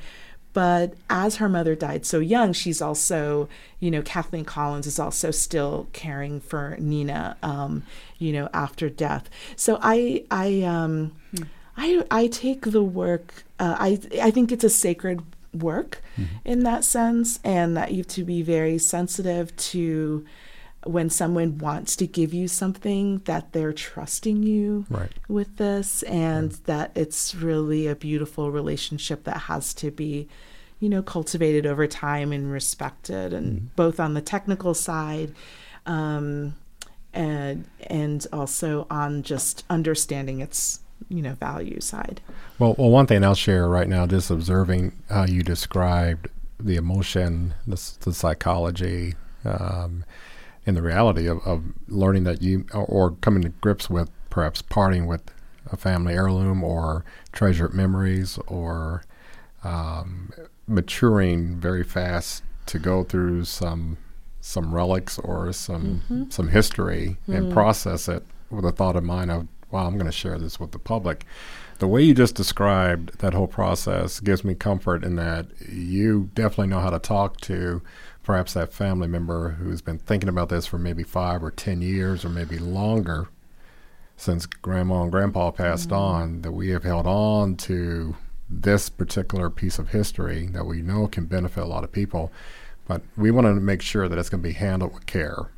[0.56, 3.46] but as her mother died so young, she's also,
[3.78, 7.82] you know, Kathleen Collins is also still caring for Nina, um,
[8.16, 9.28] you know, after death.
[9.54, 11.42] So I, I, um, hmm.
[11.76, 13.44] I, I take the work.
[13.60, 15.20] Uh, I, I think it's a sacred
[15.52, 16.36] work mm-hmm.
[16.46, 20.24] in that sense, and that you have to be very sensitive to
[20.86, 25.10] when someone wants to give you something that they're trusting you right.
[25.28, 26.64] with this and right.
[26.64, 30.28] that it's really a beautiful relationship that has to be
[30.80, 33.66] you know cultivated over time and respected and mm-hmm.
[33.76, 35.34] both on the technical side
[35.86, 36.54] um,
[37.12, 42.20] and and also on just understanding its you know value side
[42.58, 46.28] well well one thing i'll share right now just observing how you described
[46.58, 49.14] the emotion the, the psychology
[49.44, 50.04] um,
[50.66, 55.06] and the reality of, of learning that you or coming to grips with perhaps parting
[55.06, 55.22] with
[55.70, 59.02] a family heirloom or treasured memories or
[59.64, 60.32] um,
[60.66, 63.96] maturing very fast to go through some
[64.40, 66.30] some relics or some mm-hmm.
[66.30, 67.36] some history mm.
[67.36, 70.60] and process it with a thought of mind of wow I'm going to share this
[70.60, 71.24] with the public.
[71.78, 76.68] The way you just described that whole process gives me comfort in that you definitely
[76.68, 77.82] know how to talk to
[78.26, 82.24] perhaps that family member who's been thinking about this for maybe five or ten years
[82.24, 83.28] or maybe longer
[84.16, 85.96] since grandma and grandpa passed mm.
[85.96, 88.16] on that we have held on to
[88.50, 92.32] this particular piece of history that we know can benefit a lot of people,
[92.88, 95.52] but we want to make sure that it's going to be handled with care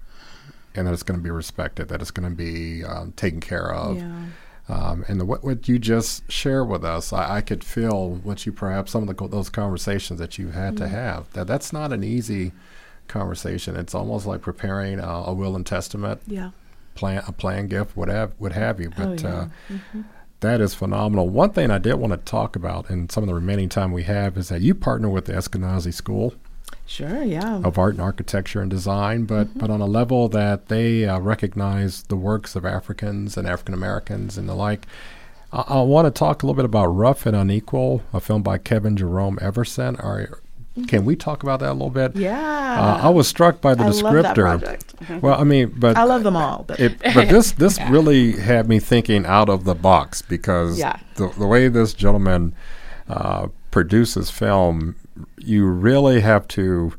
[0.74, 3.72] and that it's going to be respected, that it's going to be um, taken care
[3.72, 3.96] of.
[3.96, 4.24] Yeah.
[4.68, 8.44] Um, and the, what, what you just share with us, I, I, could feel what
[8.44, 10.84] you perhaps some of the, those conversations that you had mm-hmm.
[10.84, 11.32] to have.
[11.32, 12.52] That that's not an easy
[13.06, 13.76] conversation.
[13.76, 16.50] It's almost like preparing a, a will and testament, yeah,
[16.94, 18.90] plan a plan gift, whatever, what have you.
[18.90, 19.34] But oh, yeah.
[19.34, 20.02] uh, mm-hmm.
[20.40, 21.28] That is phenomenal.
[21.28, 24.04] One thing I did want to talk about in some of the remaining time we
[24.04, 26.34] have is that you partner with the Eskenazi School.
[26.86, 27.60] Sure, yeah.
[27.62, 29.58] Of art and architecture and design, but mm-hmm.
[29.58, 34.38] but on a level that they uh, recognize the works of Africans and African Americans
[34.38, 34.86] and the like.
[35.52, 38.58] I, I want to talk a little bit about Rough and Unequal, a film by
[38.58, 39.96] Kevin Jerome Everson.
[39.96, 40.40] Are
[40.86, 42.14] can we talk about that a little bit?
[42.14, 42.38] Yeah.
[42.38, 45.20] Uh, I was struck by the I descriptor.
[45.22, 46.64] Well, I mean, but I love them all.
[46.66, 47.90] But, it, but this this yeah.
[47.90, 50.98] really had me thinking out of the box because yeah.
[51.16, 52.54] the the way this gentleman
[53.08, 54.94] uh, produces film,
[55.38, 56.92] you really have to,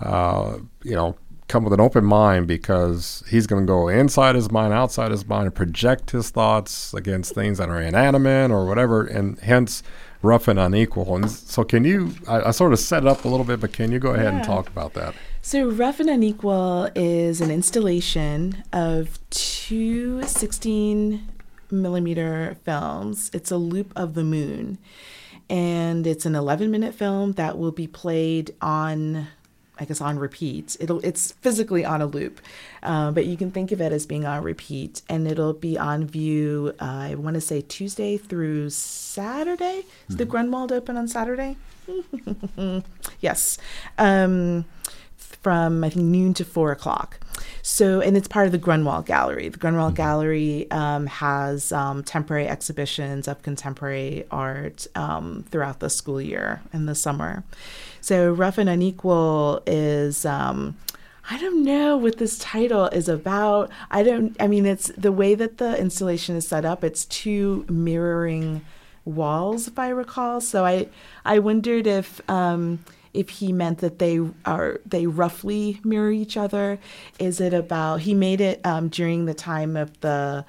[0.00, 1.16] uh, you know,
[1.48, 5.26] come with an open mind because he's going to go inside his mind, outside his
[5.26, 9.82] mind, and project his thoughts against things that are inanimate or whatever, and hence
[10.22, 11.14] rough and unequal.
[11.16, 12.14] And so, can you?
[12.26, 14.32] I, I sort of set it up a little bit, but can you go ahead
[14.32, 14.36] yeah.
[14.36, 15.14] and talk about that?
[15.42, 21.28] So, Rough and Unequal is an installation of two 16
[21.70, 23.30] millimeter films.
[23.34, 24.78] It's a loop of the moon,
[25.48, 29.28] and it's an 11 minute film that will be played on
[29.78, 30.76] I guess on repeat.
[30.78, 32.40] It'll it's physically on a loop,
[32.82, 36.06] uh, but you can think of it as being on repeat, and it'll be on
[36.06, 36.72] view.
[36.80, 39.78] Uh, I want to say Tuesday through Saturday.
[39.78, 40.16] Is mm-hmm.
[40.16, 41.56] the Grunwald open on Saturday?
[43.20, 43.58] yes,
[43.98, 44.66] um,
[45.16, 47.18] from I think noon to four o'clock.
[47.62, 49.48] So, and it's part of the Grunwald Gallery.
[49.48, 50.02] The Grunwald mm-hmm.
[50.02, 56.86] Gallery um, has um, temporary exhibitions of contemporary art um, throughout the school year in
[56.86, 57.44] the summer.
[58.00, 60.26] So, Rough and Unequal is.
[60.26, 60.76] Um,
[61.30, 63.70] I don't know what this title is about.
[63.92, 67.64] I don't, I mean, it's the way that the installation is set up, it's two
[67.68, 68.62] mirroring
[69.04, 70.40] walls, if I recall.
[70.40, 70.88] So I,
[71.24, 72.80] I wondered if, um,
[73.14, 76.78] if he meant that they are they roughly mirror each other.
[77.18, 80.44] Is it about he made it um, during the time of the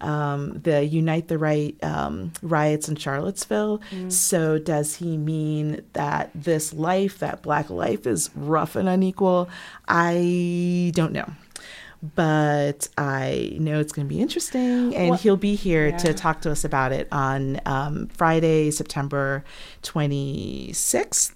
[0.00, 3.80] um, the Unite the Right um, riots in Charlottesville.
[3.90, 4.12] Mm.
[4.12, 9.48] So, does he mean that this life, that black life, is rough and unequal?
[9.86, 11.28] I don't know.
[12.14, 15.96] But I know it's going to be interesting, and he'll be here yeah.
[15.98, 19.44] to talk to us about it on um, Friday, September
[19.82, 21.32] 26th.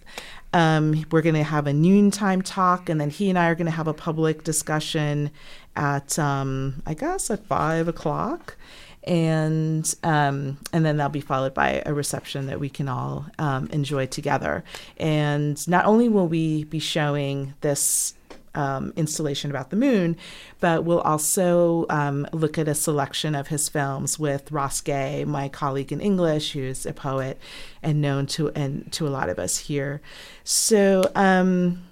[0.53, 3.67] Um, we're going to have a noontime talk, and then he and I are going
[3.67, 5.31] to have a public discussion
[5.77, 8.57] at, um, I guess, at five o'clock.
[9.05, 13.69] and um, and then that'll be followed by a reception that we can all um,
[13.73, 14.63] enjoy together.
[14.97, 18.15] And not only will we be showing this
[18.55, 20.17] um, installation about the moon,
[20.61, 25.49] but we'll also um, look at a selection of his films with Ross Gay, my
[25.49, 27.39] colleague in English, who's a poet
[27.83, 30.01] and known to and to a lot of us here.
[30.45, 31.11] So.
[31.15, 31.85] Um,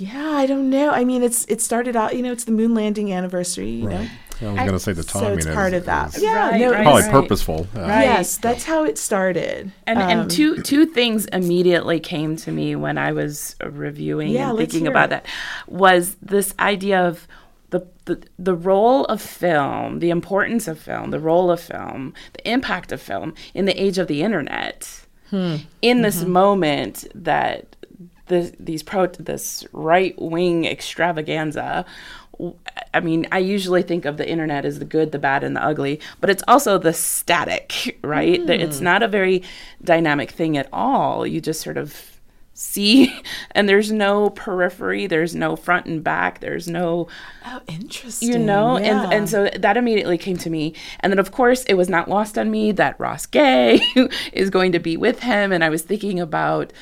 [0.00, 0.90] yeah, I don't know.
[0.90, 2.14] I mean, it's it started out.
[2.14, 3.70] You know, it's the moon landing anniversary.
[3.70, 4.08] You know,
[4.40, 5.04] I was going to say the timing.
[5.04, 6.16] so timing it's is, part of that.
[6.16, 7.10] is Yeah, Right, no, right, probably right.
[7.10, 7.66] purposeful.
[7.76, 8.02] Uh, Right.
[8.04, 9.72] Yes, that's how it started.
[9.86, 14.50] And Um, and two two things immediately came to me when I was reviewing Yeah,
[14.50, 15.10] and thinking about it.
[15.10, 15.26] that
[15.66, 17.26] was this idea of
[17.70, 22.50] the, the the role of film, the importance of film, the role of film, the
[22.50, 24.88] impact of film in the age of the internet.
[25.30, 25.56] Hmm.
[25.82, 26.32] In this Mm-hmm.
[26.32, 27.76] moment that
[28.28, 31.84] the, these pro this right wing extravaganza
[32.27, 32.27] w-
[32.94, 35.64] I mean, I usually think of the internet as the good, the bad, and the
[35.64, 38.44] ugly, but it's also the static, right?
[38.46, 38.82] That It's mm.
[38.82, 39.42] not a very
[39.82, 41.26] dynamic thing at all.
[41.26, 42.20] You just sort of
[42.54, 43.14] see,
[43.52, 47.08] and there's no periphery, there's no front and back, there's no
[47.44, 48.32] oh, interesting.
[48.32, 49.04] you know yeah.
[49.04, 52.08] and and so that immediately came to me and then of course it was not
[52.08, 53.80] lost on me that ross gay
[54.32, 56.72] is going to be with him and i was thinking about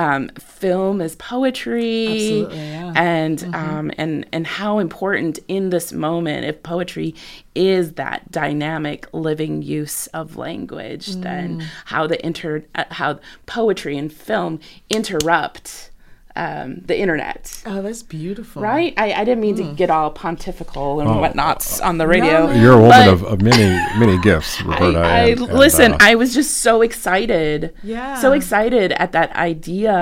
[0.00, 2.92] um, film as poetry Absolutely, yeah.
[2.96, 7.14] and um, and and how important in this moment if poetry
[7.54, 11.22] is that dynamic living use of language Mm.
[11.22, 11.48] then
[11.84, 15.89] how the inter uh, how poetry and film interrupt
[16.36, 18.62] um, the internet oh, that's beautiful.
[18.62, 18.94] right?
[18.96, 22.46] I, I didn't mean to get all pontifical and whatnots on the radio.
[22.46, 22.52] no.
[22.52, 23.64] You're a woman of, of many
[23.98, 24.98] many gifts, Roberta.
[24.98, 25.92] I, I and- and, listen.
[25.94, 28.14] uh, I was just so excited, Yeah.
[28.20, 29.92] so excited at that idea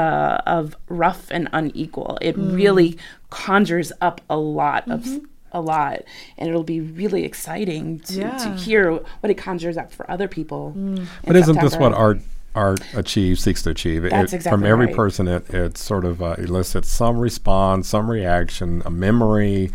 [0.46, 2.18] of rough and unequal.
[2.20, 2.98] It really
[3.30, 5.06] conjures up a lot of
[5.50, 6.02] a lot,
[6.36, 10.72] and it'll be really exciting to, to hear what it conjures up for other people.
[10.76, 12.20] in But isn't this what art
[12.54, 14.02] art achieves, seeks to achieve?
[14.02, 14.96] That's it- exactly From every right.
[14.96, 19.70] person, it, it sort of uh, elicits some response, some reaction, a memory,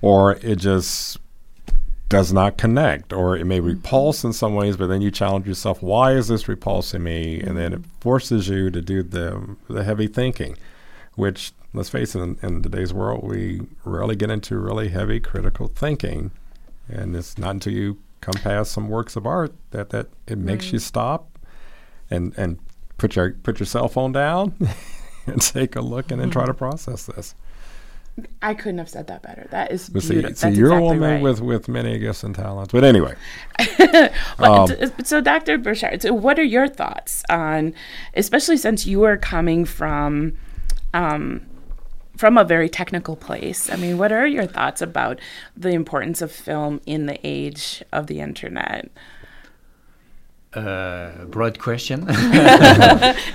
[0.00, 1.18] or it just
[2.08, 3.68] does not connect, or it may Mm-hmm.
[3.68, 4.76] repulse in some ways.
[4.76, 7.40] But then you challenge yourself: Why is this repulsing me?
[7.40, 10.56] And then it forces you to do the the heavy thinking,
[11.14, 15.68] which let's face it, in, in today's world, we rarely get into really heavy critical
[15.68, 16.30] thinking,
[16.88, 20.70] and it's not until you come past some works of art that that it makes
[20.72, 21.31] you stop
[22.12, 22.58] and and
[22.98, 24.54] put your put your cell phone down
[25.26, 27.34] and take a look and then try to process this.
[28.42, 29.48] I couldn't have said that better.
[29.50, 31.22] That is But see, see you're exactly a woman right.
[31.22, 32.70] with with many gifts and talents.
[32.72, 33.14] But anyway,
[34.38, 35.56] Well, Um, so, Dr.
[35.56, 37.72] Bouchard, so what are your thoughts on,
[38.14, 40.34] especially since you are coming from,
[40.92, 41.46] um,
[42.18, 43.70] from a very technical place?
[43.70, 45.18] I mean, what are your thoughts about
[45.56, 48.90] the importance of film in the age of the internet?
[50.54, 52.06] Uh, broad question.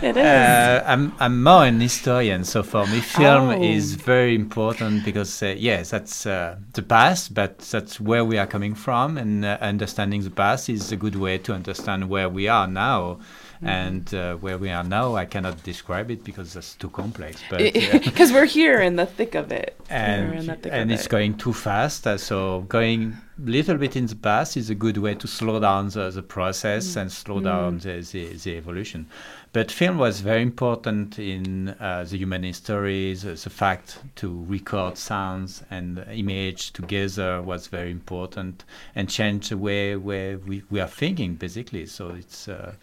[0.03, 3.61] Uh, I'm I'm more an historian, so for me, film Oh.
[3.63, 8.45] is very important because uh, yes, that's uh, the past, but that's where we are
[8.47, 12.47] coming from, and uh, understanding the past is a good way to understand where we
[12.47, 13.20] are now.
[13.58, 13.68] Mm-hmm.
[13.68, 17.41] And uh, where we are now, I cannot describe it because that's too complex.
[17.49, 19.76] But Because we're here in the thick of it.
[19.89, 21.10] And, thick and of it's it.
[21.10, 22.05] going too fast.
[22.05, 25.60] Uh, so going a little bit in the past is a good way to slow
[25.60, 27.01] down the, the process Mm.
[27.01, 29.08] and slow down the, the, the evolution.
[29.53, 33.26] But film was very important in uh, the human histories.
[33.26, 39.58] Uh, the fact to record sounds and image together was very important and changed the
[39.58, 41.86] way where we, we are thinking basically.
[41.88, 42.74] So it's uh,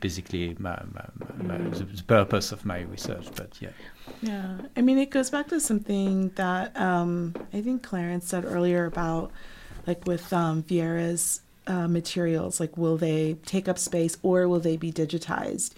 [0.00, 1.04] basically my, my,
[1.36, 3.26] my, the, the purpose of my research.
[3.36, 3.70] But yeah.
[4.22, 8.86] Yeah, I mean, it goes back to something that um, I think Clarence said earlier
[8.86, 9.30] about,
[9.86, 14.76] like with um, Vieyra's uh, materials, like will they take up space or will they
[14.76, 15.72] be digitized?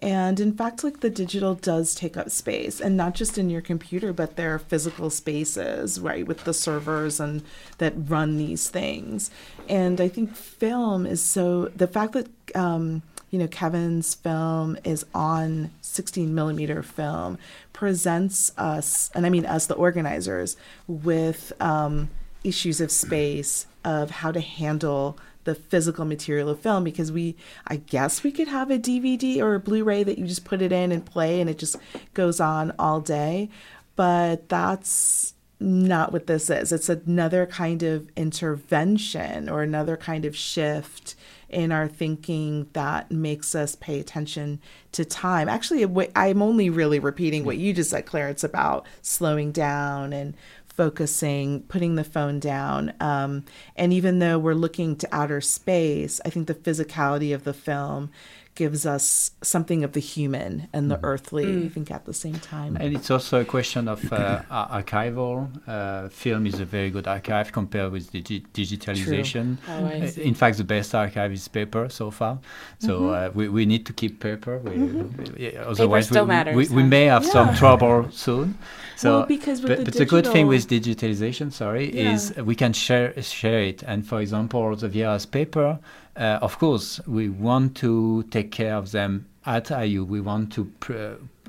[0.00, 3.62] And in fact, like the digital does take up space, and not just in your
[3.62, 7.42] computer, but there are physical spaces, right, with the servers and
[7.78, 9.30] that run these things.
[9.70, 13.02] And I think film is so the fact that um,
[13.36, 17.36] you know Kevin's film is on 16 millimeter film
[17.74, 20.56] presents us, and I mean us, the organizers,
[20.88, 22.08] with um,
[22.44, 27.76] issues of space of how to handle the physical material of film because we I
[27.76, 30.90] guess we could have a DVD or a Blu-ray that you just put it in
[30.90, 31.76] and play and it just
[32.14, 33.50] goes on all day.
[33.96, 36.72] But that's not what this is.
[36.72, 41.14] It's another kind of intervention or another kind of shift
[41.48, 44.60] in our thinking that makes us pay attention
[44.92, 45.84] to time actually
[46.16, 50.34] I'm only really repeating what you just said Claire it's about slowing down and
[50.76, 52.92] focusing, putting the phone down.
[53.00, 53.44] Um,
[53.76, 58.10] and even though we're looking to outer space, I think the physicality of the film
[58.56, 62.76] gives us something of the human and the earthly, I think, at the same time.
[62.80, 65.48] And it's also a question of uh, archival.
[65.68, 69.58] Uh, film is a very good archive compared with digi- digitalization.
[69.68, 70.20] Oh, I Uh.
[70.30, 72.38] In fact, the best archive is paper so far.
[72.78, 74.58] So uh, we, we need to keep paper.
[74.58, 76.88] We, we- otherwise, still we, matters, we, we huh?
[76.96, 78.56] may have some trouble soon.
[78.96, 82.14] So, Well, because with but, the but the good thing with digitalization, sorry, Yeah.
[82.14, 83.82] is we can share share it.
[83.90, 85.78] And for example, the Vieyra's paper,
[86.16, 90.04] Uh, of course, we want to take care of them at IU.
[90.04, 90.72] We want to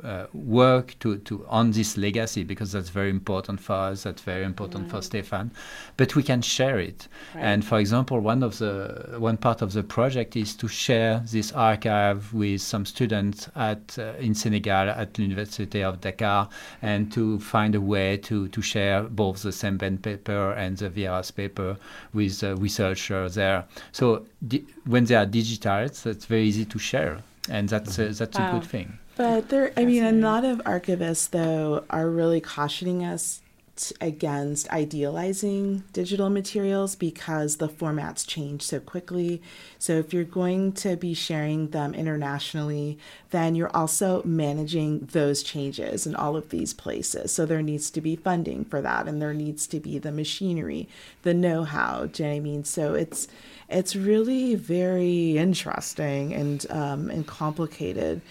[0.04, 4.04] uh, work to, to on this legacy because that's very important for us.
[4.04, 5.52] That's very important for Stefan.
[5.98, 7.08] But we can share it.
[7.36, 11.52] And for example, one of the one part of the project is to share this
[11.54, 16.50] archive with some students at uh, in Senegal at the University of Dakar,
[16.82, 21.32] and to find a way to to share both the Sembène paper and the Vieyra's
[21.32, 21.78] paper
[22.14, 23.66] with uh, researchers there.
[23.91, 27.20] So di- when they are digitized, that's very easy to share,
[27.50, 28.60] and that's that's a Wow.
[28.60, 28.98] good thing.
[29.18, 33.41] But there, I mean, a lot of archivists, though, are really cautioning us
[33.76, 39.41] t- against idealizing digital materials because the formats change so quickly.
[39.80, 42.99] So, if you're going to be sharing them internationally,
[43.32, 47.32] then you're also managing those changes in all of these places.
[47.32, 50.88] So, there needs to be funding for that, and there needs to be the machinery,
[51.24, 52.05] the know how.
[52.05, 52.63] Do you know what I mean?
[52.65, 53.28] So, it's
[53.68, 58.22] it's really very interesting and um, and complicated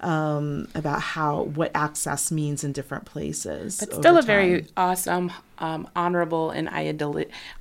[0.00, 3.82] um, about how what access means in different places.
[3.82, 6.68] It's still a very awesome, um, honorable, and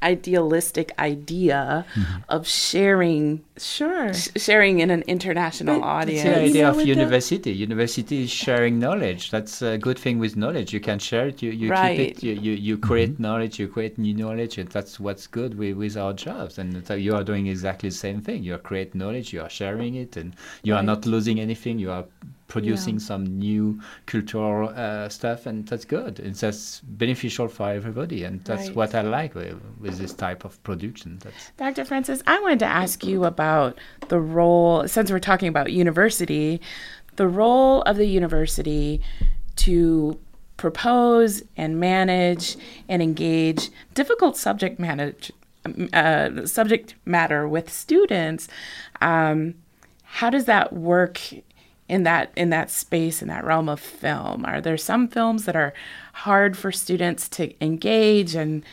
[0.01, 1.85] idealistic idea
[2.29, 4.13] of sharing sure.
[4.13, 6.23] sh- sharing in an international But- audience.
[6.25, 7.51] It's the idea of with the- university.
[7.51, 9.31] University is sharing knowledge.
[9.31, 10.73] That's a good thing with knowledge.
[10.73, 11.41] You can share it.
[11.41, 11.97] You, you Right.
[11.97, 12.23] keep it.
[12.23, 13.59] You, you, you create knowledge.
[13.59, 16.57] You create new knowledge, and that's what's good with, with our jobs.
[16.57, 18.43] And so you are doing exactly the same thing.
[18.43, 19.33] You are create knowledge.
[19.33, 21.79] You are sharing it, and you are not losing anything.
[21.79, 22.05] You are
[22.49, 26.19] producing some new cultural uh, stuff, and that's good.
[26.19, 28.25] And that's beneficial for everybody.
[28.25, 28.75] And that's Right.
[28.75, 31.19] what I like with, with this type of production.
[31.23, 31.85] That's Dr.
[31.85, 33.77] Francis, I wanted to ask you about
[34.09, 36.59] the role, since we're talking about university,
[37.15, 39.01] the role of the university
[39.57, 40.19] to
[40.57, 42.57] propose and manage
[42.89, 45.31] and engage difficult subject manage,
[45.93, 48.47] uh, subject matter with students.
[49.01, 49.53] Um,
[50.03, 51.19] how does that work
[51.89, 54.45] in that in that space in that realm of film?
[54.45, 55.73] Are there some films that are
[56.13, 58.63] hard for students to engage and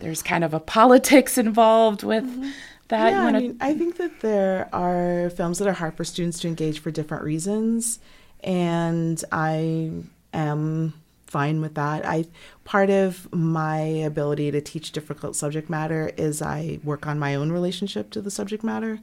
[0.00, 2.50] there's kind of a politics involved with mm-hmm.
[2.88, 3.10] that?
[3.10, 6.40] You yeah, wanna- mean, I think that there are films that are hard for students
[6.40, 8.00] to engage for different reasons,
[8.42, 9.90] and I
[10.32, 10.94] am
[11.26, 12.06] fine with that.
[12.06, 12.26] I
[12.64, 17.52] part of my ability to teach difficult subject matter is I work on my own
[17.52, 19.00] relationship to the subject matter.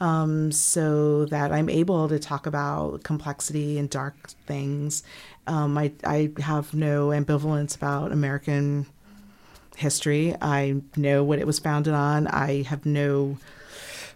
[0.00, 5.02] Um, so that I'm able to talk about complexity and dark things.
[5.46, 8.86] Um, I, I have no ambivalence about American
[9.76, 10.34] history.
[10.40, 12.26] I know what it was founded on.
[12.28, 13.38] I have no,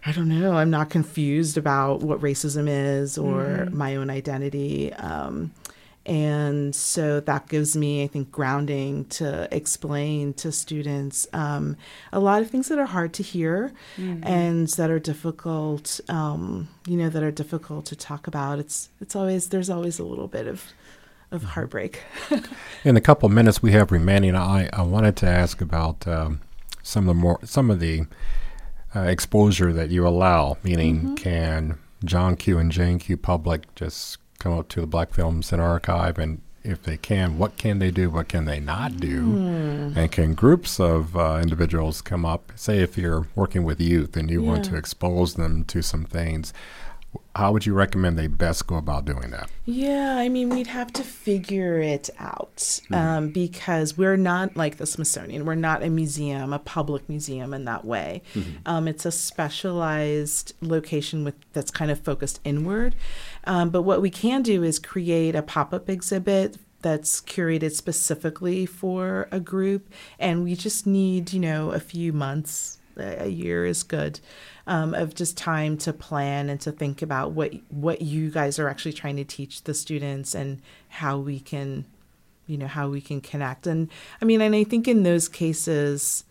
[0.05, 4.93] I don't know, I'm not confused about what racism is or my own identity.
[4.93, 5.51] Um,
[6.05, 11.77] and so that gives me, I think, grounding to explain to students um,
[12.13, 16.95] a lot of things that are hard to hear and that are difficult, um, you
[16.95, 18.59] know, that are difficult to talk about.
[18.59, 20.73] It's it's always there's always a little bit of
[21.31, 22.01] of heartbreak.
[22.83, 26.41] In the couple of minutes we have remaining, I, I wanted to ask about um,
[26.83, 28.05] some of the more some of the
[28.95, 30.57] uh, exposure that you allow.
[30.61, 35.41] Meaning, can John Q and Jane Q Public just come up to the Black Film
[35.41, 38.09] Center archive, and if they can, what can they do?
[38.09, 39.37] What can they not do?
[39.95, 42.51] And can groups of uh, individuals come up?
[42.55, 46.53] Say, if you're working with youth and you want to expose them to some things,
[47.35, 49.49] how would you recommend they best go about doing that?
[49.65, 54.85] Yeah, I mean, we'd have to figure it out um, because we're not like the
[54.85, 55.45] Smithsonian.
[55.45, 58.21] We're not a museum, a public museum in that way.
[58.65, 62.95] Um, it's a specialized location with that's kind of focused inward.
[63.45, 68.65] Um, but what we can do is create a pop up exhibit that's curated specifically
[68.65, 72.79] for a group, and we just need, you know, a few months.
[72.97, 74.21] A year is good
[74.67, 78.69] um, of just time to plan and to think about what what you guys are
[78.69, 81.85] actually trying to teach the students and how we can
[82.47, 83.89] you know how we can connect and
[84.21, 86.23] i mean and i think in those cases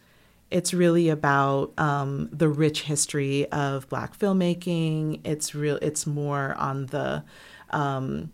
[0.51, 6.87] it's really about um, the rich history of black filmmaking it's real it's more on
[6.87, 7.23] the
[7.71, 8.31] um,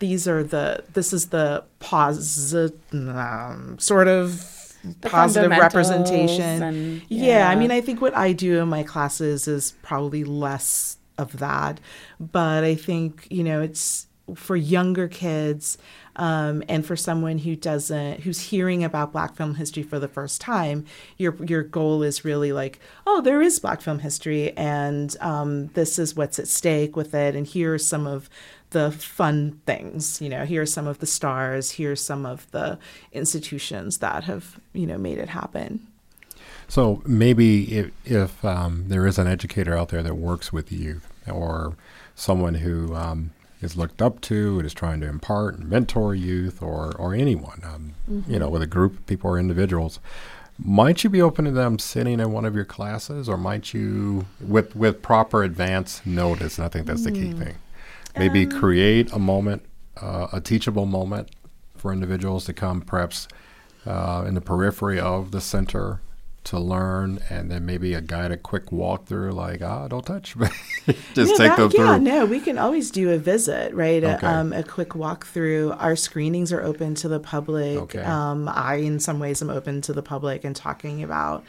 [0.00, 4.40] these are the this is the posit um, sort of
[5.00, 6.62] The positive representation.
[6.62, 7.48] and- yeah.
[7.48, 11.80] I mean, I think what I do in my classes is probably less of that,
[12.20, 15.78] but I think you know it's for younger kids.
[16.16, 20.40] Um, and for someone who doesn't, who's hearing about Black film history for the first
[20.40, 20.84] time,
[21.18, 25.98] your your goal is really like, oh, there is Black film history, and um, this
[25.98, 28.30] is what's at stake with it, and here are some of
[28.70, 30.20] the fun things.
[30.20, 32.78] You know, here are some of the stars, here are some of the
[33.12, 35.86] institutions that have you know made it happen.
[36.68, 41.12] So maybe if, if um, there is an educator out there that works with youth
[41.30, 41.76] or
[42.14, 43.30] someone who um,
[43.64, 47.60] is looked up to and is trying to impart and mentor youth or, or anyone,
[47.64, 47.94] um,
[48.28, 49.98] you know, with a group of people or individuals,
[50.58, 54.26] might you be open to them sitting in one of your classes or might you,
[54.40, 57.56] with, with proper advance notice, and I think that's the key thing,
[58.16, 59.64] maybe create a moment,
[60.00, 61.30] uh, a teachable moment
[61.76, 63.26] for individuals to come perhaps
[63.84, 66.00] uh, in the periphery of the center
[66.44, 70.36] to learn, and then maybe a guided quick walkthrough, like ah, don't touch,
[70.86, 72.04] just Yeah, take that- them Yeah, through.
[72.04, 74.04] no, we can always do a visit, right?
[74.04, 74.26] Okay.
[74.26, 75.76] A, um, a quick walkthrough.
[75.80, 77.78] Our screenings are open to the public.
[77.78, 78.02] Okay.
[78.02, 81.44] Um, I, in some ways, am open to the public and talking about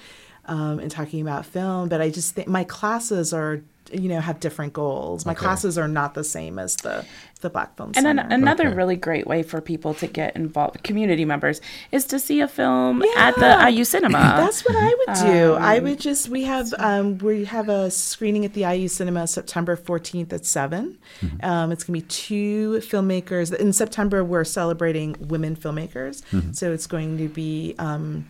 [0.46, 1.90] um, and talking about film.
[1.90, 3.62] But I just think my classes are,
[3.92, 5.26] you know, have different goals.
[5.26, 5.40] My Okay.
[5.40, 7.06] classes are not the same as the
[7.42, 8.24] the Black Film And Center.
[8.24, 8.76] an, another Okay.
[8.76, 11.62] really great way for people to get involved, community members,
[11.92, 14.18] is to see a film at the IU Cinema.
[14.38, 15.54] That's what I would do.
[15.54, 19.28] I Um, would just we have um, we have a screening at the IU Cinema
[19.28, 20.98] September fourteenth at 7
[21.44, 23.54] Um, it's gonna be two filmmakers.
[23.54, 26.24] In September, we're celebrating women filmmakers,
[26.56, 27.76] so it's going to be.
[27.78, 28.26] Um,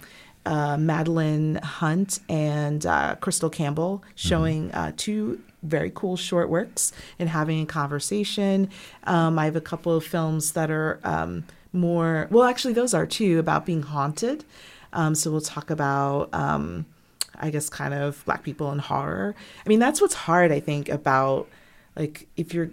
[0.47, 7.29] uh, Madeline Hunt and uh, Crystal Campbell showing uh, two very cool short works and
[7.29, 8.69] having a conversation.
[9.03, 13.05] Um, I have a couple of films that are um, more, well, actually, those are
[13.05, 14.45] too about being haunted.
[14.93, 16.85] Um, so we'll talk about, um,
[17.39, 19.35] I guess, kind of Black people and horror.
[19.65, 21.47] I mean, that's what's hard, I think, about
[21.95, 22.71] like if you're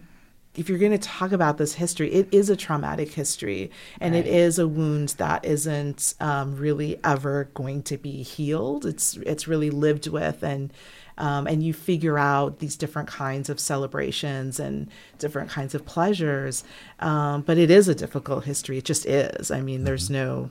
[0.55, 4.26] if you're going to talk about this history, it is a traumatic history, and it
[4.26, 8.84] is a wound that isn't um, really ever going to be healed.
[8.84, 10.70] It's it's really lived with, and
[11.16, 16.64] um, and you figure out these different kinds of celebrations and different kinds of pleasures.
[17.00, 18.76] Um, but it is a difficult history.
[18.76, 19.50] It just is.
[19.50, 20.50] I mean, there's no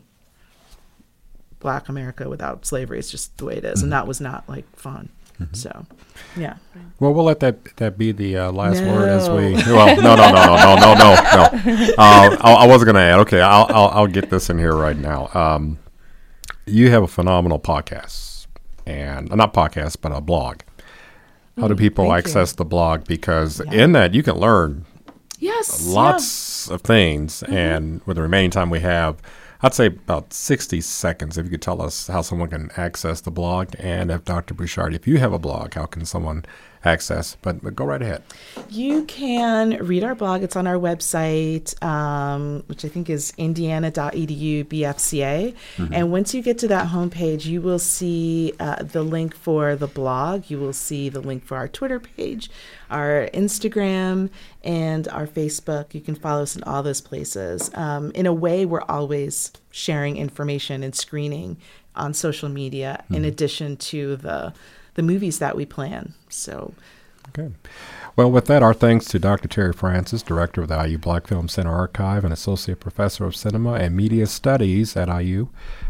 [1.60, 2.97] Black America without slavery.
[2.97, 5.10] It's just the way it is, and that was not like fun.
[5.42, 5.56] Mm-hmm.
[5.56, 5.86] So,
[6.38, 6.58] yeah.
[7.00, 8.94] Well, we'll let that that be the uh, last no.
[8.94, 9.54] word as we.
[9.72, 11.16] Well, no, no, no, no, no, no, no.
[11.16, 11.94] no.
[11.98, 13.20] Uh, I, I wasn't going to add.
[13.22, 15.30] Okay, I'll, I'll, I'll get this in here right now.
[15.34, 15.80] Um,
[16.66, 18.48] you have a phenomenal podcast,
[18.86, 20.62] and uh, not podcast, but a blog.
[21.58, 22.58] How do mm, people Thank access you.
[22.58, 23.06] the blog?
[23.06, 23.84] Because yeah.
[23.84, 24.86] in that you can learn
[25.39, 26.76] yes lots yeah.
[26.76, 27.54] of things, mm-hmm.
[27.54, 29.18] and with the remaining time we have
[29.64, 33.30] I'd say about 60 seconds if you could tell us how someone can access the
[33.30, 33.76] blog.
[33.78, 34.55] And if Dr.
[34.55, 36.45] Bouchard, if you have a blog, how can someone
[36.84, 37.38] access?
[37.42, 38.24] But, but go right ahead.
[38.70, 40.44] You can read our blog.
[40.44, 45.56] It's on our website, um, which I think is indiana.edu BFCA.
[45.92, 49.88] And once you get to that homepage, you will see uh, the link for the
[49.88, 50.50] blog.
[50.50, 52.50] You will see the link for our Twitter page,
[52.90, 54.30] our Instagram,
[54.64, 55.94] and our Facebook.
[55.94, 57.72] You can follow us in all those places.
[57.74, 61.58] Um, in a way, we're always sharing information and screening
[61.96, 64.54] on social media in addition to the
[64.96, 66.14] the movies that we plan.
[66.30, 66.74] So
[67.30, 67.54] Okay.
[68.18, 69.48] Well, with that, our thanks to Dr.
[69.48, 73.76] Terri Francis, Director of the IU Black Film Center Archive and Associate Professor of Cinema
[73.76, 75.48] and Media Studies at IU,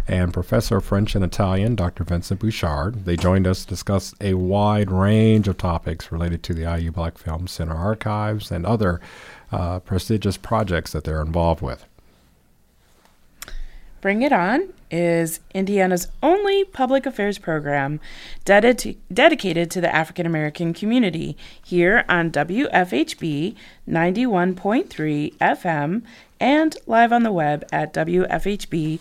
[0.08, 2.04] and Professor of French and Italian, Dr.
[2.04, 3.06] Vincent Bouchard.
[3.06, 7.18] They joined us to discuss a wide range of topics related to the IU Black
[7.18, 9.02] Film Center Archives and other
[9.52, 11.86] uh, prestigious projects that they're involved with.
[14.02, 18.00] Bring It On is Indiana's only public affairs program
[18.46, 23.56] dedi- dedicated to the African American community here on WFHB
[23.88, 26.02] 91.3 FM
[26.40, 29.00] and live on the web at WFHB.org.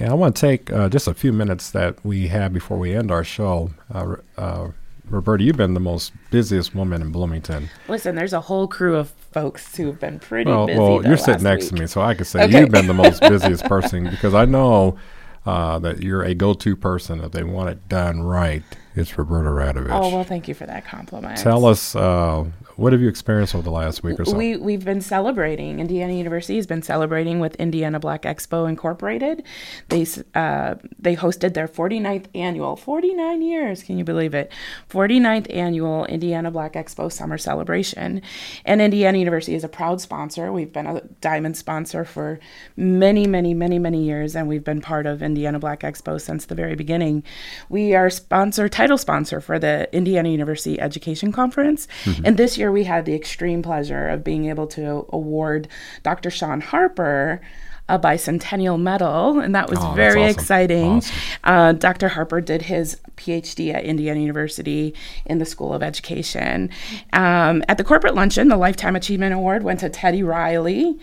[0.00, 2.94] Yeah, I want to take uh, just a few minutes that we have before we
[2.94, 3.72] end our show.
[3.92, 4.68] Uh, uh,
[5.10, 7.68] Roberta, you've been the most busiest woman in Bloomington.
[7.88, 10.78] Listen, there's a whole crew of folks who've been pretty Well, busy.
[10.78, 12.60] well, you're sitting next to me, so I could say Okay.
[12.60, 14.98] you've been the most busiest person because I know
[15.46, 17.20] uh, that you're a go-to person.
[17.20, 18.62] If they want it done right,
[18.94, 19.88] it's Roberta Radovich.
[19.90, 21.38] Oh, well, thank you for that compliment.
[21.38, 22.44] Tell us uh,
[22.78, 24.36] what have you experienced over the last week or so?
[24.36, 25.80] We we've been celebrating.
[25.80, 29.42] Indiana University has been celebrating with Indiana Black Expo Incorporated.
[29.88, 30.06] They
[30.36, 33.82] uh, they hosted their 49th annual 49 years.
[33.82, 34.52] Can you believe it?
[34.90, 38.22] 49th annual Indiana Black Expo Summer Celebration.
[38.64, 40.52] And Indiana University is a proud sponsor.
[40.52, 42.38] We've been a diamond sponsor for
[42.76, 46.54] many, many, many, many years, and we've been part of Indiana Black Expo since the
[46.54, 47.24] very beginning.
[47.68, 52.24] We are sponsor title sponsor for the Indiana University Education Conference, mm-hmm.
[52.24, 55.68] and this year we had the extreme pleasure of being able to award
[56.02, 56.30] Dr.
[56.30, 57.40] Shaun Harper
[57.88, 60.38] a bicentennial medal, and that was oh, very awesome.
[60.38, 60.92] exciting.
[60.96, 61.16] Awesome.
[61.42, 62.08] Uh, Dr.
[62.08, 64.94] Harper did his PhD at Indiana University
[65.24, 66.70] in the School of Education.
[67.14, 70.98] Um, at the corporate luncheon, the Lifetime Achievement Award went to Teddy Riley.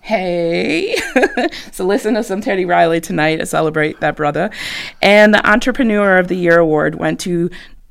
[0.00, 0.96] Hey,
[1.72, 4.48] so listen to some Teddy Riley tonight to celebrate that brother.
[5.02, 7.50] And the Entrepreneur of the Year award went to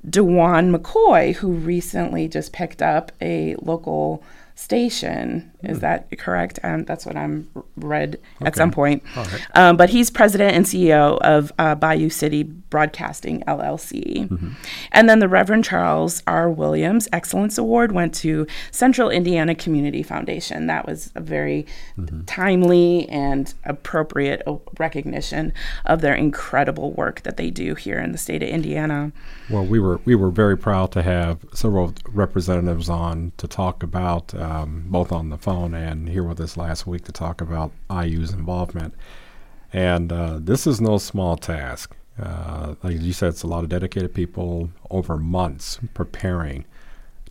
[0.10, 4.24] DuJuan McCoy, who recently just picked up a local
[4.58, 5.52] station.
[5.64, 5.82] Is hmm.
[5.82, 6.60] that correct?
[6.64, 8.48] Um, that's what I'm read okay.
[8.48, 9.04] at some point.
[9.16, 9.48] Right.
[9.54, 14.28] Um, but he's president and CEO of uh, Bayou City Broadcasting LLC.
[14.28, 14.50] Mm-hmm.
[14.92, 16.50] And then the Reverend Charles R.
[16.50, 20.66] Williams Excellence Award went to Central Indiana Community Foundation.
[20.68, 21.66] That was a very
[21.98, 22.24] mm-hmm.
[22.26, 24.42] timely and appropriate
[24.80, 25.54] recognition
[25.86, 29.12] of their incredible work that they do here in the state of Indiana.
[29.50, 34.34] Well, we were we were very proud to have several representatives on to talk about.
[34.34, 37.72] Uh, um, both on the phone and here with us last week to talk about
[37.92, 38.94] IU's involvement.
[39.74, 41.96] And uh, this is no small task.
[42.20, 46.66] Uh, like you said, it's a lot of dedicated people over months preparing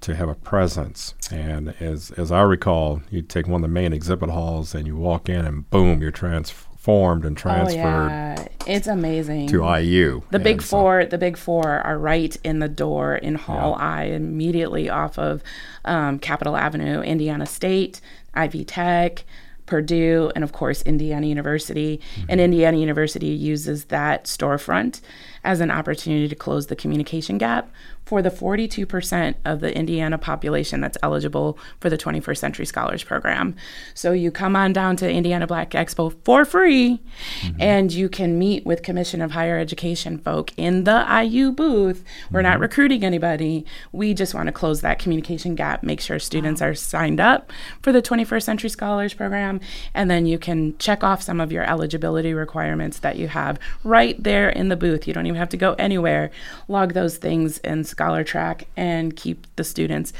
[0.00, 1.14] to have a presence.
[1.30, 4.94] And as as I recall, you take one of the main exhibit halls and you
[4.94, 7.74] walk in, and boom, you're transferred formed and transferred.
[7.74, 8.46] Oh, yeah.
[8.64, 9.48] It's amazing.
[9.48, 10.22] To IU.
[10.30, 13.84] The big so, four, the big four are right in the door in Hall yeah.
[13.84, 15.42] I, immediately off of
[15.84, 18.00] um, Capitol Avenue, Indiana State,
[18.34, 19.24] Ivy Tech,
[19.66, 21.98] Purdue, and of course Indiana University.
[21.98, 22.26] Mm-hmm.
[22.28, 25.00] And Indiana University uses that storefront
[25.42, 27.68] as an opportunity to close the communication gap
[28.06, 33.56] for the 42% of the Indiana population that's eligible for the 21st Century Scholars Program.
[33.94, 37.02] So you come on down to Indiana Black Expo for free
[37.40, 37.60] mm-hmm.
[37.60, 42.04] and you can meet with Commission of Higher Education folk in the IU booth.
[42.30, 42.50] We're mm-hmm.
[42.50, 43.66] not recruiting anybody.
[43.90, 46.68] We just want to close that communication gap, make sure students wow.
[46.68, 47.52] are signed up
[47.82, 49.58] for the 21st Century Scholars Program,
[49.94, 54.22] and then you can check off some of your eligibility requirements that you have right
[54.22, 55.08] there in the booth.
[55.08, 56.30] You don't even have to go anywhere.
[56.68, 60.12] Log those things and scholar track and keep the students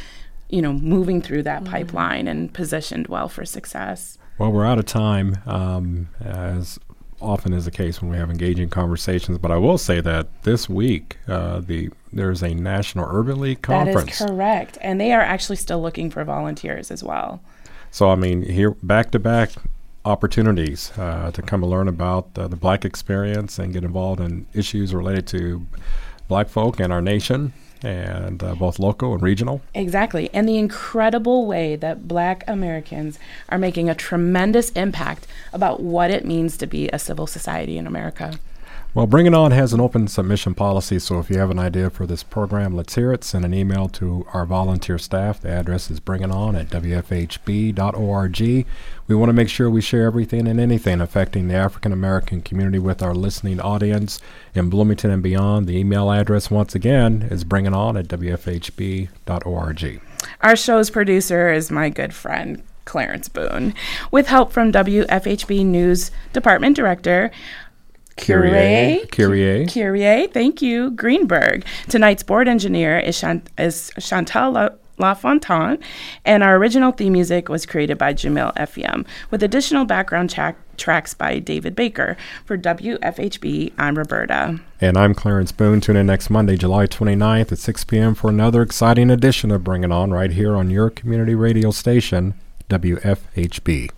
[0.48, 1.72] you know moving through that mm-hmm.
[1.72, 4.16] pipeline and positioned well for success.
[4.38, 6.78] Well we're out of time um, as
[7.20, 10.68] often is the case when we have engaging conversations but i will say that this
[10.68, 15.22] week uh, the there's a national urban league conference that is correct and they are
[15.22, 17.40] actually still looking for volunteers as well.
[17.90, 19.50] So i mean here back to back
[20.04, 24.46] opportunities uh, to come and learn about uh, the black experience and get involved in
[24.54, 25.66] issues related to
[26.28, 27.52] black folk and our nation
[27.86, 29.60] and uh, both local and regional.
[29.74, 30.30] Exactly.
[30.32, 33.18] And the incredible way that black Americans
[33.48, 37.86] are making a tremendous impact about what it means to be a civil society in
[37.86, 38.38] America.
[38.96, 41.90] Well, Bring It On has an open submission policy, so if you have an idea
[41.90, 43.24] for this program, let's hear it.
[43.24, 45.38] Send an email to our volunteer staff.
[45.38, 48.40] The address is bringiton at wfhb.org.
[48.40, 52.78] We want to make sure we share everything and anything affecting the African American community
[52.78, 54.18] with our listening audience
[54.54, 55.66] in Bloomington and beyond.
[55.66, 60.00] The email address, once again, is bringiton at wfhb.org.
[60.40, 63.74] Our show's producer is my good friend, Clarence Boone,
[64.10, 67.30] with help from WFHB News Department Director
[68.16, 69.06] Kyrie.
[69.12, 69.66] Kyrie.
[69.66, 70.26] Kyrie.
[70.28, 70.90] Thank you.
[70.92, 71.64] Greenberg.
[71.88, 75.78] Tonight's board engineer is, Chant- is Chantal La- LaFontaine,
[76.24, 81.12] and our original theme music was created by Jamil Effiam, with additional background tra- tracks
[81.12, 82.16] by David Baker.
[82.46, 84.58] For WFHB, I'm Roberta.
[84.80, 85.82] And I'm Clarence Boone.
[85.82, 88.14] Tune in next Monday, July 29th at 6 p.m.
[88.14, 92.32] for another exciting edition of Bring It On right here on your community radio station,
[92.70, 93.90] WFHB.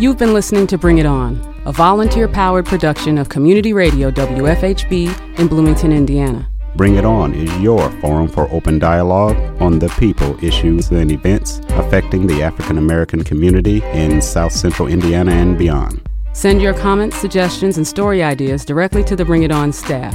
[0.00, 5.38] You've been listening to Bring It On, a volunteer powered production of Community Radio WFHB
[5.38, 6.48] in Bloomington, Indiana.
[6.74, 11.60] Bring It On is your forum for open dialogue on the people, issues, and events
[11.72, 16.00] affecting the African American community in South Central Indiana and beyond.
[16.32, 20.14] Send your comments, suggestions, and story ideas directly to the Bring It On staff.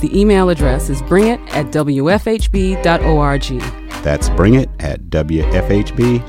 [0.00, 2.84] The email address is bringit at wfhb.org.
[4.04, 6.26] That's bringit at wfhb.org.